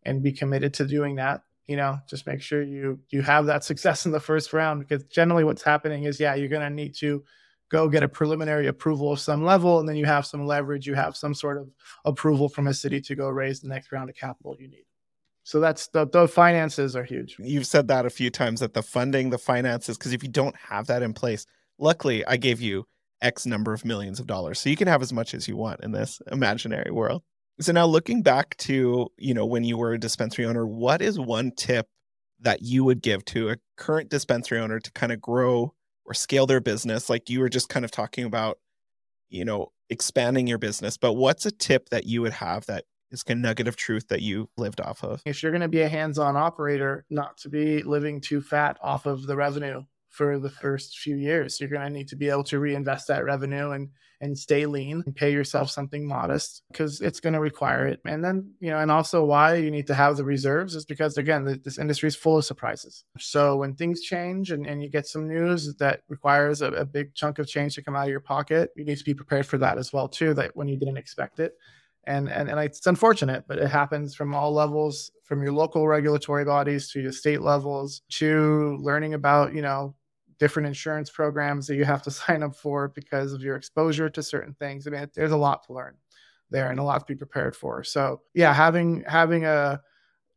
and 0.04 0.22
be 0.22 0.32
committed 0.32 0.74
to 0.74 0.86
doing 0.86 1.16
that. 1.16 1.42
You 1.66 1.76
know, 1.76 1.98
just 2.08 2.26
make 2.26 2.42
sure 2.42 2.62
you 2.62 3.00
you 3.10 3.22
have 3.22 3.46
that 3.46 3.64
success 3.64 4.06
in 4.06 4.12
the 4.12 4.20
first 4.20 4.52
round 4.52 4.80
because 4.80 5.04
generally 5.04 5.44
what's 5.44 5.62
happening 5.62 6.04
is 6.04 6.20
yeah, 6.20 6.34
you're 6.34 6.48
going 6.48 6.68
to 6.68 6.70
need 6.70 6.94
to 6.96 7.24
go 7.70 7.88
get 7.88 8.02
a 8.02 8.08
preliminary 8.08 8.66
approval 8.66 9.12
of 9.12 9.18
some 9.18 9.44
level 9.44 9.80
and 9.80 9.88
then 9.88 9.96
you 9.96 10.04
have 10.04 10.26
some 10.26 10.46
leverage, 10.46 10.86
you 10.86 10.94
have 10.94 11.16
some 11.16 11.34
sort 11.34 11.58
of 11.58 11.68
approval 12.04 12.48
from 12.48 12.66
a 12.66 12.74
city 12.74 13.00
to 13.00 13.14
go 13.14 13.28
raise 13.28 13.60
the 13.60 13.68
next 13.68 13.90
round 13.90 14.10
of 14.10 14.16
capital 14.16 14.56
you 14.58 14.68
need. 14.68 14.84
So 15.42 15.60
that's 15.60 15.88
the, 15.88 16.06
the 16.06 16.28
finances 16.28 16.96
are 16.96 17.04
huge. 17.04 17.36
You've 17.38 17.66
said 17.66 17.88
that 17.88 18.06
a 18.06 18.10
few 18.10 18.30
times 18.30 18.60
that 18.60 18.74
the 18.74 18.82
funding, 18.82 19.30
the 19.30 19.38
finances, 19.38 19.98
because 19.98 20.12
if 20.12 20.22
you 20.22 20.28
don't 20.28 20.56
have 20.56 20.86
that 20.86 21.02
in 21.02 21.12
place, 21.12 21.46
luckily 21.78 22.24
I 22.26 22.36
gave 22.36 22.60
you 22.60 22.86
X 23.20 23.44
number 23.44 23.72
of 23.72 23.84
millions 23.84 24.20
of 24.20 24.26
dollars. 24.26 24.60
So 24.60 24.70
you 24.70 24.76
can 24.76 24.88
have 24.88 25.02
as 25.02 25.12
much 25.12 25.34
as 25.34 25.48
you 25.48 25.56
want 25.56 25.80
in 25.82 25.92
this 25.92 26.20
imaginary 26.30 26.90
world. 26.90 27.22
So 27.60 27.72
now 27.72 27.86
looking 27.86 28.22
back 28.22 28.56
to, 28.58 29.08
you 29.16 29.34
know, 29.34 29.46
when 29.46 29.62
you 29.62 29.76
were 29.76 29.92
a 29.92 29.98
dispensary 29.98 30.44
owner, 30.44 30.66
what 30.66 31.00
is 31.00 31.20
one 31.20 31.52
tip 31.52 31.86
that 32.40 32.62
you 32.62 32.82
would 32.84 33.00
give 33.00 33.24
to 33.26 33.50
a 33.50 33.56
current 33.76 34.10
dispensary 34.10 34.58
owner 34.58 34.80
to 34.80 34.92
kind 34.92 35.12
of 35.12 35.20
grow 35.20 35.72
or 36.04 36.14
scale 36.14 36.46
their 36.46 36.60
business? 36.60 37.08
Like 37.08 37.30
you 37.30 37.40
were 37.40 37.48
just 37.48 37.68
kind 37.68 37.84
of 37.84 37.92
talking 37.92 38.24
about, 38.24 38.58
you 39.28 39.44
know, 39.44 39.70
expanding 39.88 40.46
your 40.46 40.58
business, 40.58 40.96
but 40.96 41.12
what's 41.12 41.46
a 41.46 41.52
tip 41.52 41.90
that 41.90 42.06
you 42.06 42.22
would 42.22 42.32
have 42.32 42.66
that 42.66 42.84
is 43.12 43.22
a 43.28 43.34
nugget 43.34 43.68
of 43.68 43.76
truth 43.76 44.08
that 44.08 44.22
you 44.22 44.48
lived 44.56 44.80
off 44.80 45.04
of? 45.04 45.22
If 45.24 45.42
you're 45.42 45.52
going 45.52 45.62
to 45.62 45.68
be 45.68 45.82
a 45.82 45.88
hands-on 45.88 46.36
operator, 46.36 47.04
not 47.08 47.36
to 47.38 47.48
be 47.48 47.82
living 47.84 48.20
too 48.20 48.40
fat 48.40 48.78
off 48.82 49.06
of 49.06 49.26
the 49.26 49.36
revenue 49.36 49.84
for 50.08 50.38
the 50.38 50.50
first 50.50 50.98
few 50.98 51.16
years. 51.16 51.60
You're 51.60 51.70
going 51.70 51.82
to 51.82 51.90
need 51.90 52.08
to 52.08 52.16
be 52.16 52.30
able 52.30 52.44
to 52.44 52.58
reinvest 52.58 53.08
that 53.08 53.24
revenue 53.24 53.70
and 53.70 53.90
and 54.24 54.38
stay 54.38 54.64
lean 54.64 55.02
and 55.04 55.14
pay 55.14 55.30
yourself 55.30 55.70
something 55.70 56.08
modest 56.08 56.62
because 56.72 57.02
it's 57.02 57.20
going 57.20 57.34
to 57.34 57.40
require 57.40 57.86
it. 57.86 58.00
And 58.06 58.24
then, 58.24 58.50
you 58.58 58.70
know, 58.70 58.78
and 58.78 58.90
also 58.90 59.22
why 59.22 59.56
you 59.56 59.70
need 59.70 59.86
to 59.88 59.94
have 59.94 60.16
the 60.16 60.24
reserves 60.24 60.74
is 60.74 60.86
because 60.86 61.18
again, 61.18 61.44
the, 61.44 61.56
this 61.56 61.78
industry 61.78 62.08
is 62.08 62.16
full 62.16 62.38
of 62.38 62.44
surprises. 62.46 63.04
So 63.18 63.56
when 63.56 63.74
things 63.74 64.00
change 64.00 64.50
and, 64.50 64.66
and 64.66 64.82
you 64.82 64.88
get 64.88 65.06
some 65.06 65.28
news 65.28 65.74
that 65.76 66.00
requires 66.08 66.62
a, 66.62 66.68
a 66.72 66.86
big 66.86 67.14
chunk 67.14 67.38
of 67.38 67.46
change 67.46 67.74
to 67.74 67.82
come 67.82 67.94
out 67.94 68.04
of 68.04 68.10
your 68.10 68.20
pocket, 68.20 68.70
you 68.76 68.84
need 68.86 68.96
to 68.96 69.04
be 69.04 69.12
prepared 69.12 69.44
for 69.44 69.58
that 69.58 69.76
as 69.76 69.92
well 69.92 70.08
too, 70.08 70.32
that 70.34 70.56
when 70.56 70.68
you 70.68 70.78
didn't 70.78 70.96
expect 70.96 71.38
it. 71.38 71.52
And, 72.06 72.30
and, 72.30 72.48
and 72.48 72.58
it's 72.60 72.86
unfortunate, 72.86 73.44
but 73.46 73.58
it 73.58 73.68
happens 73.68 74.14
from 74.14 74.34
all 74.34 74.54
levels, 74.54 75.10
from 75.24 75.42
your 75.42 75.52
local 75.52 75.86
regulatory 75.86 76.46
bodies 76.46 76.90
to 76.92 77.00
your 77.00 77.12
state 77.12 77.42
levels 77.42 78.02
to 78.12 78.78
learning 78.80 79.12
about, 79.12 79.54
you 79.54 79.62
know, 79.62 79.94
different 80.38 80.66
insurance 80.66 81.10
programs 81.10 81.66
that 81.66 81.76
you 81.76 81.84
have 81.84 82.02
to 82.02 82.10
sign 82.10 82.42
up 82.42 82.56
for 82.56 82.88
because 82.88 83.32
of 83.32 83.42
your 83.42 83.56
exposure 83.56 84.08
to 84.10 84.22
certain 84.22 84.54
things. 84.54 84.86
I 84.86 84.90
mean, 84.90 85.10
there's 85.14 85.32
a 85.32 85.36
lot 85.36 85.66
to 85.66 85.72
learn 85.72 85.96
there 86.50 86.70
and 86.70 86.78
a 86.78 86.84
lot 86.84 86.98
to 86.98 87.06
be 87.06 87.16
prepared 87.16 87.56
for. 87.56 87.82
So 87.84 88.22
yeah, 88.34 88.52
having 88.52 89.04
having 89.06 89.44
a 89.44 89.80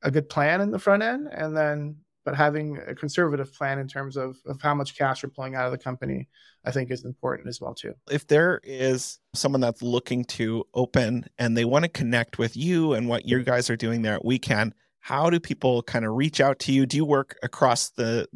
a 0.03 0.11
good 0.11 0.29
plan 0.29 0.61
in 0.61 0.71
the 0.71 0.79
front 0.79 1.03
end 1.03 1.27
and 1.31 1.55
then 1.57 1.97
but 2.27 2.35
having 2.35 2.77
a 2.85 2.93
conservative 2.93 3.53
plan 3.53 3.79
in 3.79 3.87
terms 3.87 4.17
of, 4.17 4.35
of 4.45 4.61
how 4.61 4.75
much 4.75 4.97
cash 4.97 5.23
you're 5.23 5.29
pulling 5.29 5.55
out 5.55 5.65
of 5.65 5.71
the 5.71 5.77
company, 5.77 6.27
I 6.65 6.71
think 6.71 6.91
is 6.91 7.05
important 7.05 7.47
as 7.47 7.61
well 7.61 7.73
too. 7.73 7.93
If 8.11 8.27
there 8.27 8.59
is 8.65 9.19
someone 9.33 9.61
that's 9.61 9.81
looking 9.81 10.25
to 10.25 10.65
open 10.73 11.23
and 11.37 11.55
they 11.55 11.63
want 11.63 11.83
to 11.83 11.89
connect 11.89 12.37
with 12.37 12.57
you 12.57 12.91
and 12.91 13.07
what 13.07 13.25
you 13.25 13.43
guys 13.43 13.69
are 13.69 13.77
doing 13.77 14.01
there 14.01 14.15
at 14.15 14.23
WeCann, 14.23 14.73
how 14.99 15.29
do 15.29 15.39
people 15.39 15.81
kind 15.83 16.03
of 16.03 16.15
reach 16.15 16.41
out 16.41 16.59
to 16.59 16.73
you? 16.73 16.85
Do 16.85 16.97
you 16.97 17.05
work 17.05 17.37
across 17.43 17.91
the 17.91 18.27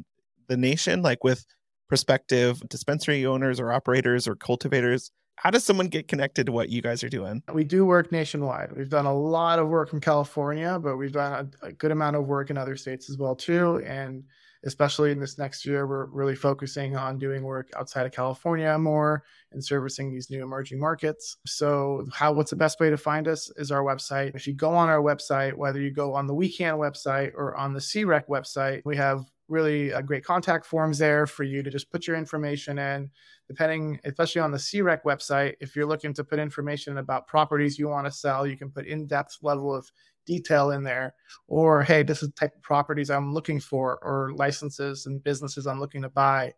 the 0.51 0.57
nation, 0.57 1.01
like 1.01 1.23
with 1.23 1.45
prospective 1.87 2.61
dispensary 2.69 3.25
owners 3.25 3.59
or 3.59 3.71
operators 3.71 4.27
or 4.27 4.35
cultivators? 4.35 5.11
How 5.35 5.49
does 5.49 5.63
someone 5.63 5.87
get 5.87 6.07
connected 6.07 6.45
to 6.45 6.51
what 6.51 6.69
you 6.69 6.81
guys 6.81 7.03
are 7.03 7.09
doing? 7.09 7.41
We 7.51 7.63
do 7.63 7.85
work 7.85 8.11
nationwide. 8.11 8.73
We've 8.75 8.89
done 8.89 9.07
a 9.07 9.15
lot 9.15 9.57
of 9.57 9.69
work 9.69 9.91
in 9.93 9.99
California, 9.99 10.77
but 10.77 10.97
we've 10.97 11.13
done 11.13 11.51
a, 11.63 11.71
good 11.71 11.91
amount 11.91 12.17
of 12.17 12.27
work 12.27 12.51
in 12.51 12.57
other 12.57 12.75
states 12.75 13.09
as 13.09 13.17
well 13.17 13.35
too. 13.35 13.81
And 13.85 14.23
especially 14.63 15.11
in 15.11 15.19
this 15.19 15.39
next 15.39 15.65
year, 15.65 15.87
we're 15.87 16.05
really 16.05 16.35
focusing 16.35 16.95
on 16.95 17.17
doing 17.17 17.43
work 17.43 17.71
outside 17.75 18.05
of 18.05 18.11
California 18.11 18.77
more 18.77 19.23
and 19.51 19.63
servicing 19.63 20.11
these 20.11 20.29
new 20.29 20.43
emerging 20.43 20.79
markets. 20.79 21.37
So, 21.47 22.05
how 22.13 22.33
what's 22.33 22.51
the 22.51 22.57
best 22.57 22.79
way 22.79 22.89
to 22.91 22.97
find 22.97 23.27
us 23.27 23.49
is 23.55 23.71
our 23.71 23.83
website. 23.83 24.35
If 24.35 24.45
you 24.45 24.53
go 24.53 24.75
on 24.75 24.89
our 24.89 25.01
website, 25.01 25.55
whether 25.55 25.81
you 25.81 25.91
go 25.91 26.13
on 26.13 26.27
the 26.27 26.35
WeCann 26.35 26.77
website 26.77 27.31
or 27.33 27.55
on 27.55 27.73
the 27.73 27.79
CREC 27.79 28.27
website, 28.27 28.81
we 28.85 28.97
have 28.97 29.25
really 29.51 29.93
uh, 29.93 30.01
great 30.01 30.23
contact 30.23 30.65
forms 30.65 30.97
there 30.97 31.27
for 31.27 31.43
you 31.43 31.61
to 31.61 31.69
just 31.69 31.91
put 31.91 32.07
your 32.07 32.15
information 32.15 32.79
in. 32.79 33.11
Depending, 33.47 33.99
especially 34.05 34.41
on 34.41 34.51
the 34.51 34.57
CREC 34.57 35.03
website, 35.03 35.55
if 35.59 35.75
you're 35.75 35.85
looking 35.85 36.13
to 36.13 36.23
put 36.23 36.39
information 36.39 36.97
about 36.97 37.27
properties 37.27 37.77
you 37.77 37.89
want 37.89 38.05
to 38.07 38.11
sell, 38.11 38.47
you 38.47 38.57
can 38.57 38.71
put 38.71 38.87
in 38.87 39.05
depth 39.05 39.37
level 39.41 39.75
of 39.75 39.91
detail 40.25 40.71
in 40.71 40.83
there. 40.83 41.13
Or, 41.47 41.83
hey, 41.83 42.03
this 42.03 42.23
is 42.23 42.29
the 42.29 42.35
type 42.35 42.55
of 42.55 42.61
properties 42.61 43.09
I'm 43.09 43.33
looking 43.33 43.59
for, 43.59 43.99
or 44.01 44.31
licenses 44.35 45.05
and 45.05 45.23
businesses 45.23 45.67
I'm 45.67 45.79
looking 45.79 46.01
to 46.03 46.09
buy. 46.09 46.53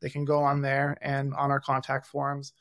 They 0.00 0.08
can 0.08 0.24
go 0.24 0.42
on 0.42 0.62
there 0.62 0.96
and 1.02 1.34
on 1.34 1.50
our 1.50 1.60
contact 1.60 2.06
forms 2.06 2.52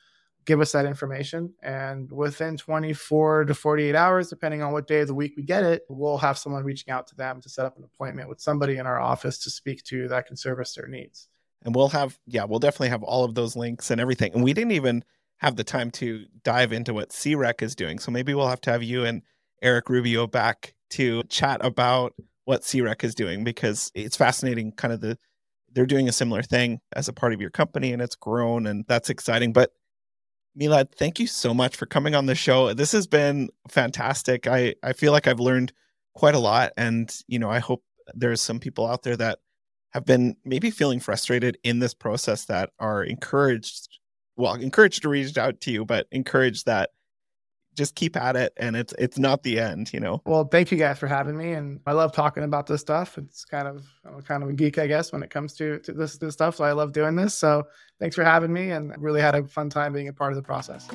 give 0.46 0.62
us 0.62 0.72
that 0.72 0.86
information. 0.86 1.54
And 1.62 2.12
within 2.12 2.58
24 2.58 3.46
to 3.46 3.54
48 3.54 3.96
hours, 3.96 4.30
depending 4.30 4.62
on 4.62 4.72
what 4.72 4.88
day 4.88 5.02
of 5.02 5.08
the 5.08 5.14
week 5.14 5.34
we 5.36 5.44
get 5.44 5.64
it, 5.64 5.84
we'll 5.90 6.18
have 6.18 6.38
someone 6.38 6.64
reaching 6.64 6.92
out 6.92 7.08
to 7.08 7.16
them 7.16 7.42
to 7.42 7.50
set 7.50 7.66
up 7.66 7.78
an 7.78 7.84
appointment 7.84 8.30
with 8.30 8.40
somebody 8.40 8.78
in 8.78 8.86
our 8.86 9.00
office 9.00 9.40
to 9.40 9.50
speak 9.50 9.84
to 9.86 10.08
that 10.08 10.28
can 10.28 10.36
service 10.36 10.74
their 10.76 10.88
needs. 10.88 11.28
And 11.64 11.74
we'll 11.74 11.90
have, 11.90 12.20
yeah, 12.28 12.44
we'll 12.44 12.60
definitely 12.60 12.90
have 12.90 13.04
all 13.04 13.24
of 13.24 13.34
those 13.34 13.56
links 13.56 13.90
and 13.90 14.00
everything. 14.00 14.34
And 14.34 14.44
we 14.44 14.54
didn't 14.54 14.74
even 14.74 15.04
have 15.38 15.56
the 15.56 15.64
time 15.64 15.92
to 15.92 16.26
dive 16.44 16.72
into 16.72 16.94
what 16.94 17.10
CREC 17.10 17.62
is 17.62 17.76
doing. 17.76 18.00
So 18.00 18.12
maybe 18.12 18.34
we'll 18.34 18.48
have 18.48 18.62
to 18.62 18.72
have 18.72 18.84
you 18.84 19.04
and 19.04 19.24
Eric 19.62 19.90
Rubio 19.90 20.28
back 20.28 20.76
to 20.92 21.24
chat 21.24 21.66
about 21.66 22.14
what 22.46 22.62
CREC 22.62 23.04
is 23.04 23.16
doing 23.16 23.44
because 23.44 23.92
it's 23.96 24.16
fascinating 24.16 24.72
kind 24.72 24.94
of 24.94 25.02
the 25.02 25.18
they're 25.72 25.86
doing 25.86 26.08
a 26.08 26.14
similar 26.14 26.42
thing 26.42 26.80
as 26.94 27.10
a 27.10 27.14
part 27.14 27.34
of 27.34 27.42
your 27.42 27.50
company 27.50 27.92
and 27.92 28.02
it's 28.02 28.16
grown 28.16 28.66
and 28.66 28.86
that's 28.88 29.10
exciting. 29.10 29.52
But 29.52 29.72
Meilad, 30.60 30.92
thank 30.96 31.20
you 31.20 31.28
so 31.28 31.54
much 31.54 31.76
for 31.76 31.86
coming 31.86 32.16
on 32.16 32.26
the 32.26 32.36
show. 32.36 32.74
This 32.74 32.94
has 32.94 33.08
been 33.08 33.50
fantastic. 33.70 34.48
I, 34.48 34.76
I 34.82 34.94
feel 34.94 35.12
like 35.12 35.28
I've 35.28 35.40
learned 35.40 35.74
quite 36.14 36.36
a 36.36 36.40
lot. 36.40 36.72
And, 36.78 37.14
you 37.28 37.40
know, 37.40 37.50
I 37.50 37.60
hope 37.60 37.84
there's 38.14 38.42
some 38.42 38.60
people 38.60 38.88
out 38.88 39.04
there 39.04 39.18
that 39.18 39.40
have 39.92 40.06
been 40.06 40.36
maybe 40.46 40.72
feeling 40.72 41.00
frustrated 41.00 41.58
in 41.64 41.80
this 41.80 41.94
process 41.94 42.46
that 42.46 42.70
are 42.80 43.04
encouraged, 43.04 43.90
well, 44.38 44.54
encouraged 44.54 45.02
to 45.02 45.10
reach 45.10 45.38
out 45.38 45.60
to 45.62 45.72
you, 45.72 45.86
but 45.86 46.08
encouraged 46.12 46.66
that 46.66 46.92
just 47.76 47.96
keep 47.96 48.16
at 48.16 48.36
it 48.36 48.54
and 48.58 48.76
it's 48.76 48.94
it's 48.98 49.18
not 49.18 49.44
the 49.44 49.60
end 49.60 49.92
you 49.94 50.00
know? 50.00 50.22
Well 50.26 50.46
thank 50.46 50.72
you 50.72 50.78
guys 50.78 50.98
for 50.98 51.08
having 51.08 51.38
me 51.38 51.54
and 51.54 51.80
i 51.86 51.92
love 51.92 52.12
talking 52.12 52.44
about 52.44 52.68
this 52.68 52.82
stuff. 52.82 53.18
It's 53.18 53.46
kind 53.46 53.68
of 53.68 53.86
I'm 54.06 54.22
kind 54.22 54.44
of 54.44 54.50
a 54.50 54.54
geek 54.54 54.78
i 54.78 54.88
guess 54.88 55.12
when 55.12 55.24
it 55.24 55.30
comes 55.30 55.54
to, 55.56 55.80
to 55.80 55.92
this 55.92 56.18
this 56.18 56.34
stuff 56.34 56.56
so 56.56 56.64
i 56.64 56.72
love 56.72 56.94
doing 56.94 57.16
this. 57.16 57.38
So 57.38 57.64
thanks 58.00 58.16
for 58.16 58.24
having 58.24 58.52
me 58.52 58.72
and 58.72 58.94
really 58.98 59.22
had 59.22 59.36
a 59.36 59.44
fun 59.44 59.70
time 59.70 59.94
being 59.94 60.08
a 60.08 60.14
part 60.14 60.32
of 60.32 60.38
the 60.38 60.44
process. 60.44 60.88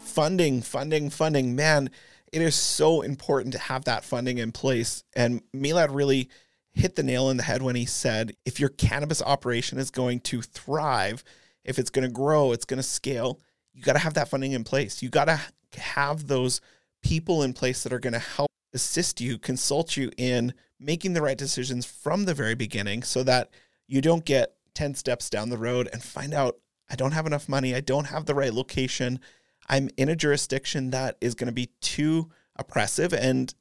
Funding 0.00 0.62
funding 0.62 1.10
funding. 1.10 1.54
Man 1.54 1.90
it 2.32 2.42
is 2.42 2.54
so 2.54 3.02
important 3.02 3.52
to 3.52 3.58
have 3.58 3.84
that 3.84 4.04
funding 4.04 4.38
in 4.38 4.52
place 4.52 5.04
and 5.14 5.42
meilad 5.54 5.88
really 5.94 6.28
hit 6.72 6.96
the 6.96 7.02
nail 7.02 7.30
in 7.30 7.36
the 7.36 7.42
head 7.42 7.62
when 7.62 7.76
he 7.76 7.84
said 7.84 8.34
if 8.44 8.60
your 8.60 8.68
cannabis 8.68 9.22
operation 9.22 9.78
is 9.78 9.90
going 9.90 10.20
to 10.20 10.42
thrive, 10.42 11.24
if 11.64 11.78
it's 11.78 11.90
going 11.90 12.06
to 12.06 12.12
grow, 12.12 12.52
it's 12.52 12.64
going 12.64 12.78
to 12.78 12.82
scale, 12.82 13.40
you 13.74 13.82
got 13.82 13.94
to 13.94 13.98
have 13.98 14.14
that 14.14 14.28
funding 14.28 14.52
in 14.52 14.64
place. 14.64 15.02
You 15.02 15.08
got 15.08 15.26
to 15.26 15.40
have 15.78 16.26
those 16.26 16.60
people 17.02 17.42
in 17.42 17.52
place 17.52 17.82
that 17.82 17.92
are 17.92 17.98
going 17.98 18.12
to 18.12 18.18
help 18.18 18.48
assist 18.74 19.20
you, 19.20 19.38
consult 19.38 19.96
you 19.96 20.10
in 20.16 20.54
making 20.80 21.12
the 21.12 21.22
right 21.22 21.38
decisions 21.38 21.84
from 21.84 22.24
the 22.24 22.34
very 22.34 22.54
beginning 22.54 23.02
so 23.02 23.22
that 23.22 23.50
you 23.86 24.00
don't 24.00 24.24
get 24.24 24.54
10 24.74 24.94
steps 24.94 25.30
down 25.30 25.50
the 25.50 25.58
road 25.58 25.88
and 25.92 26.02
find 26.02 26.32
out 26.32 26.58
I 26.90 26.96
don't 26.96 27.12
have 27.12 27.26
enough 27.26 27.48
money, 27.48 27.74
I 27.74 27.80
don't 27.80 28.06
have 28.06 28.26
the 28.26 28.34
right 28.34 28.52
location, 28.52 29.20
I'm 29.68 29.90
in 29.96 30.08
a 30.08 30.16
jurisdiction 30.16 30.90
that 30.90 31.16
is 31.20 31.34
going 31.34 31.48
to 31.48 31.52
be 31.52 31.70
too 31.80 32.30
oppressive 32.56 33.12
and 33.12 33.52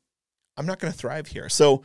I'm 0.56 0.66
not 0.66 0.80
going 0.80 0.92
to 0.92 0.98
thrive 0.98 1.28
here. 1.28 1.50
So 1.50 1.84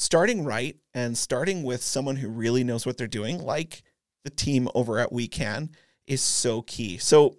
starting 0.00 0.44
right 0.44 0.76
and 0.94 1.16
starting 1.16 1.62
with 1.62 1.82
someone 1.82 2.16
who 2.16 2.30
really 2.30 2.64
knows 2.64 2.86
what 2.86 2.96
they're 2.96 3.06
doing, 3.06 3.38
like 3.38 3.82
the 4.24 4.30
team 4.30 4.66
over 4.74 4.98
at 4.98 5.10
WeCann, 5.10 5.68
is 6.06 6.22
so 6.22 6.62
key. 6.62 6.96
So 6.96 7.36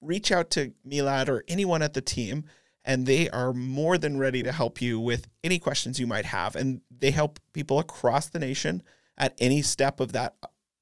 reach 0.00 0.32
out 0.32 0.50
to 0.50 0.72
Meilad 0.84 1.28
or 1.28 1.44
anyone 1.46 1.80
at 1.80 1.94
the 1.94 2.00
team, 2.00 2.44
and 2.84 3.06
they 3.06 3.30
are 3.30 3.52
more 3.52 3.98
than 3.98 4.18
ready 4.18 4.42
to 4.42 4.50
help 4.50 4.82
you 4.82 4.98
with 4.98 5.28
any 5.44 5.60
questions 5.60 6.00
you 6.00 6.08
might 6.08 6.24
have. 6.24 6.56
And 6.56 6.80
they 6.90 7.12
help 7.12 7.38
people 7.52 7.78
across 7.78 8.28
the 8.28 8.40
nation 8.40 8.82
at 9.16 9.36
any 9.38 9.62
step 9.62 10.00
of 10.00 10.10
that 10.10 10.34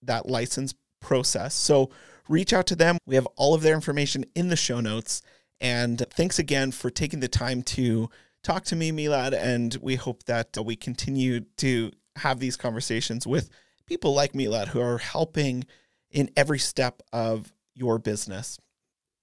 that 0.02 0.26
license 0.26 0.74
process. 1.02 1.54
So 1.54 1.90
reach 2.30 2.54
out 2.54 2.66
to 2.68 2.76
them. 2.76 2.96
We 3.04 3.16
have 3.16 3.26
all 3.37 3.54
of 3.54 3.61
their 3.61 3.74
information 3.74 4.24
in 4.35 4.48
the 4.48 4.56
show 4.56 4.80
notes. 4.80 5.20
And 5.61 6.02
thanks 6.09 6.38
again 6.38 6.72
for 6.72 6.88
taking 6.88 7.20
the 7.20 7.28
time 7.28 7.61
to 7.64 8.09
talk 8.42 8.64
to 8.64 8.76
me, 8.76 8.92
Meilad. 8.92 9.33
And 9.33 9.76
we 9.81 9.96
hope 9.96 10.24
that 10.24 10.57
uh, 10.57 10.62
we 10.62 10.76
continue 10.76 11.40
to 11.59 11.90
have 12.16 12.38
these 12.38 12.57
conversations 12.57 13.26
with 13.26 13.50
people 13.87 14.14
like 14.14 14.33
Meilad 14.33 14.68
who 14.68 14.81
are 14.81 14.98
helping 14.98 15.64
in 16.11 16.31
every 16.37 16.59
step 16.59 17.03
of 17.12 17.53
your 17.74 17.98
business. 17.98 18.59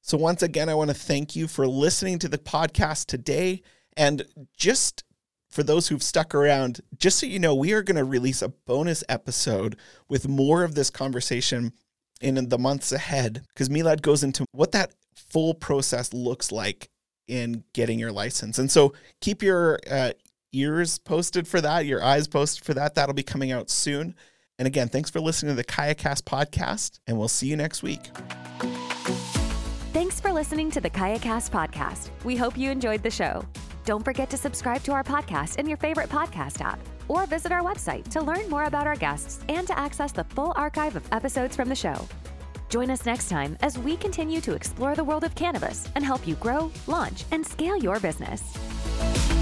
So, 0.02 0.18
once 0.18 0.42
again, 0.42 0.70
I 0.70 0.76
want 0.76 0.90
to 0.90 0.96
thank 0.96 1.36
you 1.36 1.48
for 1.48 1.68
listening 1.68 2.20
to 2.20 2.30
the 2.30 2.38
podcast 2.38 3.08
today. 3.08 3.62
And 3.98 4.24
just 4.56 5.04
for 5.50 5.64
those 5.64 5.88
who've 5.88 6.04
stuck 6.04 6.34
around, 6.36 6.82
just 6.98 7.20
so 7.20 7.26
you 7.26 7.40
know, 7.40 7.56
we 7.56 7.74
are 7.74 7.82
going 7.82 7.98
to 7.98 8.04
release 8.04 8.42
a 8.42 8.50
bonus 8.50 9.04
episode 9.10 9.76
with 10.08 10.28
more 10.28 10.64
of 10.64 10.76
this 10.76 10.90
conversation 10.90 11.74
in 12.22 12.50
the 12.50 12.58
months 12.58 12.92
ahead 12.92 13.44
because 13.50 13.70
Meilad 13.70 14.02
goes 14.02 14.24
into 14.24 14.46
what 14.52 14.72
that 14.72 14.94
full 15.16 15.54
process 15.54 16.14
looks 16.14 16.52
like 16.52 16.90
in 17.28 17.64
getting 17.74 18.00
your 18.00 18.12
license. 18.12 18.58
And 18.60 18.72
so 18.72 18.94
keep 19.22 19.44
your 19.44 19.80
uh, 19.90 20.12
ears 20.54 20.98
posted 21.00 21.48
for 21.48 21.62
that, 21.62 21.86
your 21.86 22.04
eyes 22.04 22.28
posted 22.28 22.64
for 22.64 22.74
that. 22.74 22.96
That'll 22.96 23.14
be 23.14 23.24
coming 23.24 23.52
out 23.52 23.70
soon. 23.70 24.16
And 24.60 24.66
again, 24.66 24.90
thanks 24.90 25.10
for 25.10 25.20
listening 25.20 25.52
to 25.52 25.56
the 25.56 25.64
KayaCast 25.64 26.24
podcast, 26.24 27.00
and 27.06 27.18
we'll 27.18 27.28
see 27.28 27.48
you 27.48 27.56
next 27.56 27.84
week. 27.84 28.10
Thanks 29.94 30.20
for 30.20 30.32
listening 30.32 30.72
to 30.72 30.82
the 30.82 30.90
KayaCast 30.90 31.52
podcast. 31.52 32.10
We 32.24 32.36
hope 32.36 32.58
you 32.58 32.72
enjoyed 32.72 33.04
the 33.04 33.12
show. 33.12 33.46
Don't 33.86 34.04
forget 34.04 34.30
to 34.32 34.38
subscribe 34.38 34.84
to 34.84 34.92
our 34.92 35.04
podcast 35.04 35.58
in 35.58 35.68
your 35.68 35.78
favorite 35.78 36.10
podcast 36.10 36.62
app 36.62 36.80
or 37.08 37.26
visit 37.26 37.52
our 37.52 37.62
website 37.62 38.08
to 38.10 38.22
learn 38.22 38.50
more 38.50 38.66
about 38.66 38.88
our 38.88 38.96
guests 38.96 39.40
and 39.48 39.66
to 39.68 39.78
access 39.78 40.12
the 40.12 40.24
full 40.26 40.54
archive 40.56 40.96
of 40.96 41.08
episodes 41.12 41.56
from 41.56 41.70
the 41.70 41.76
show. 41.76 41.96
Join 42.70 42.90
us 42.90 43.06
next 43.06 43.30
time 43.30 43.58
as 43.62 43.78
we 43.78 43.96
continue 43.96 44.42
to 44.42 44.54
explore 44.54 44.96
the 44.96 45.04
world 45.04 45.24
of 45.24 45.34
cannabis 45.36 45.88
and 45.96 46.04
help 46.04 46.28
you 46.28 46.36
grow, 46.36 46.72
launch, 46.86 47.24
and 47.32 47.46
scale 47.46 47.78
your 47.78 48.00
business. 48.00 49.37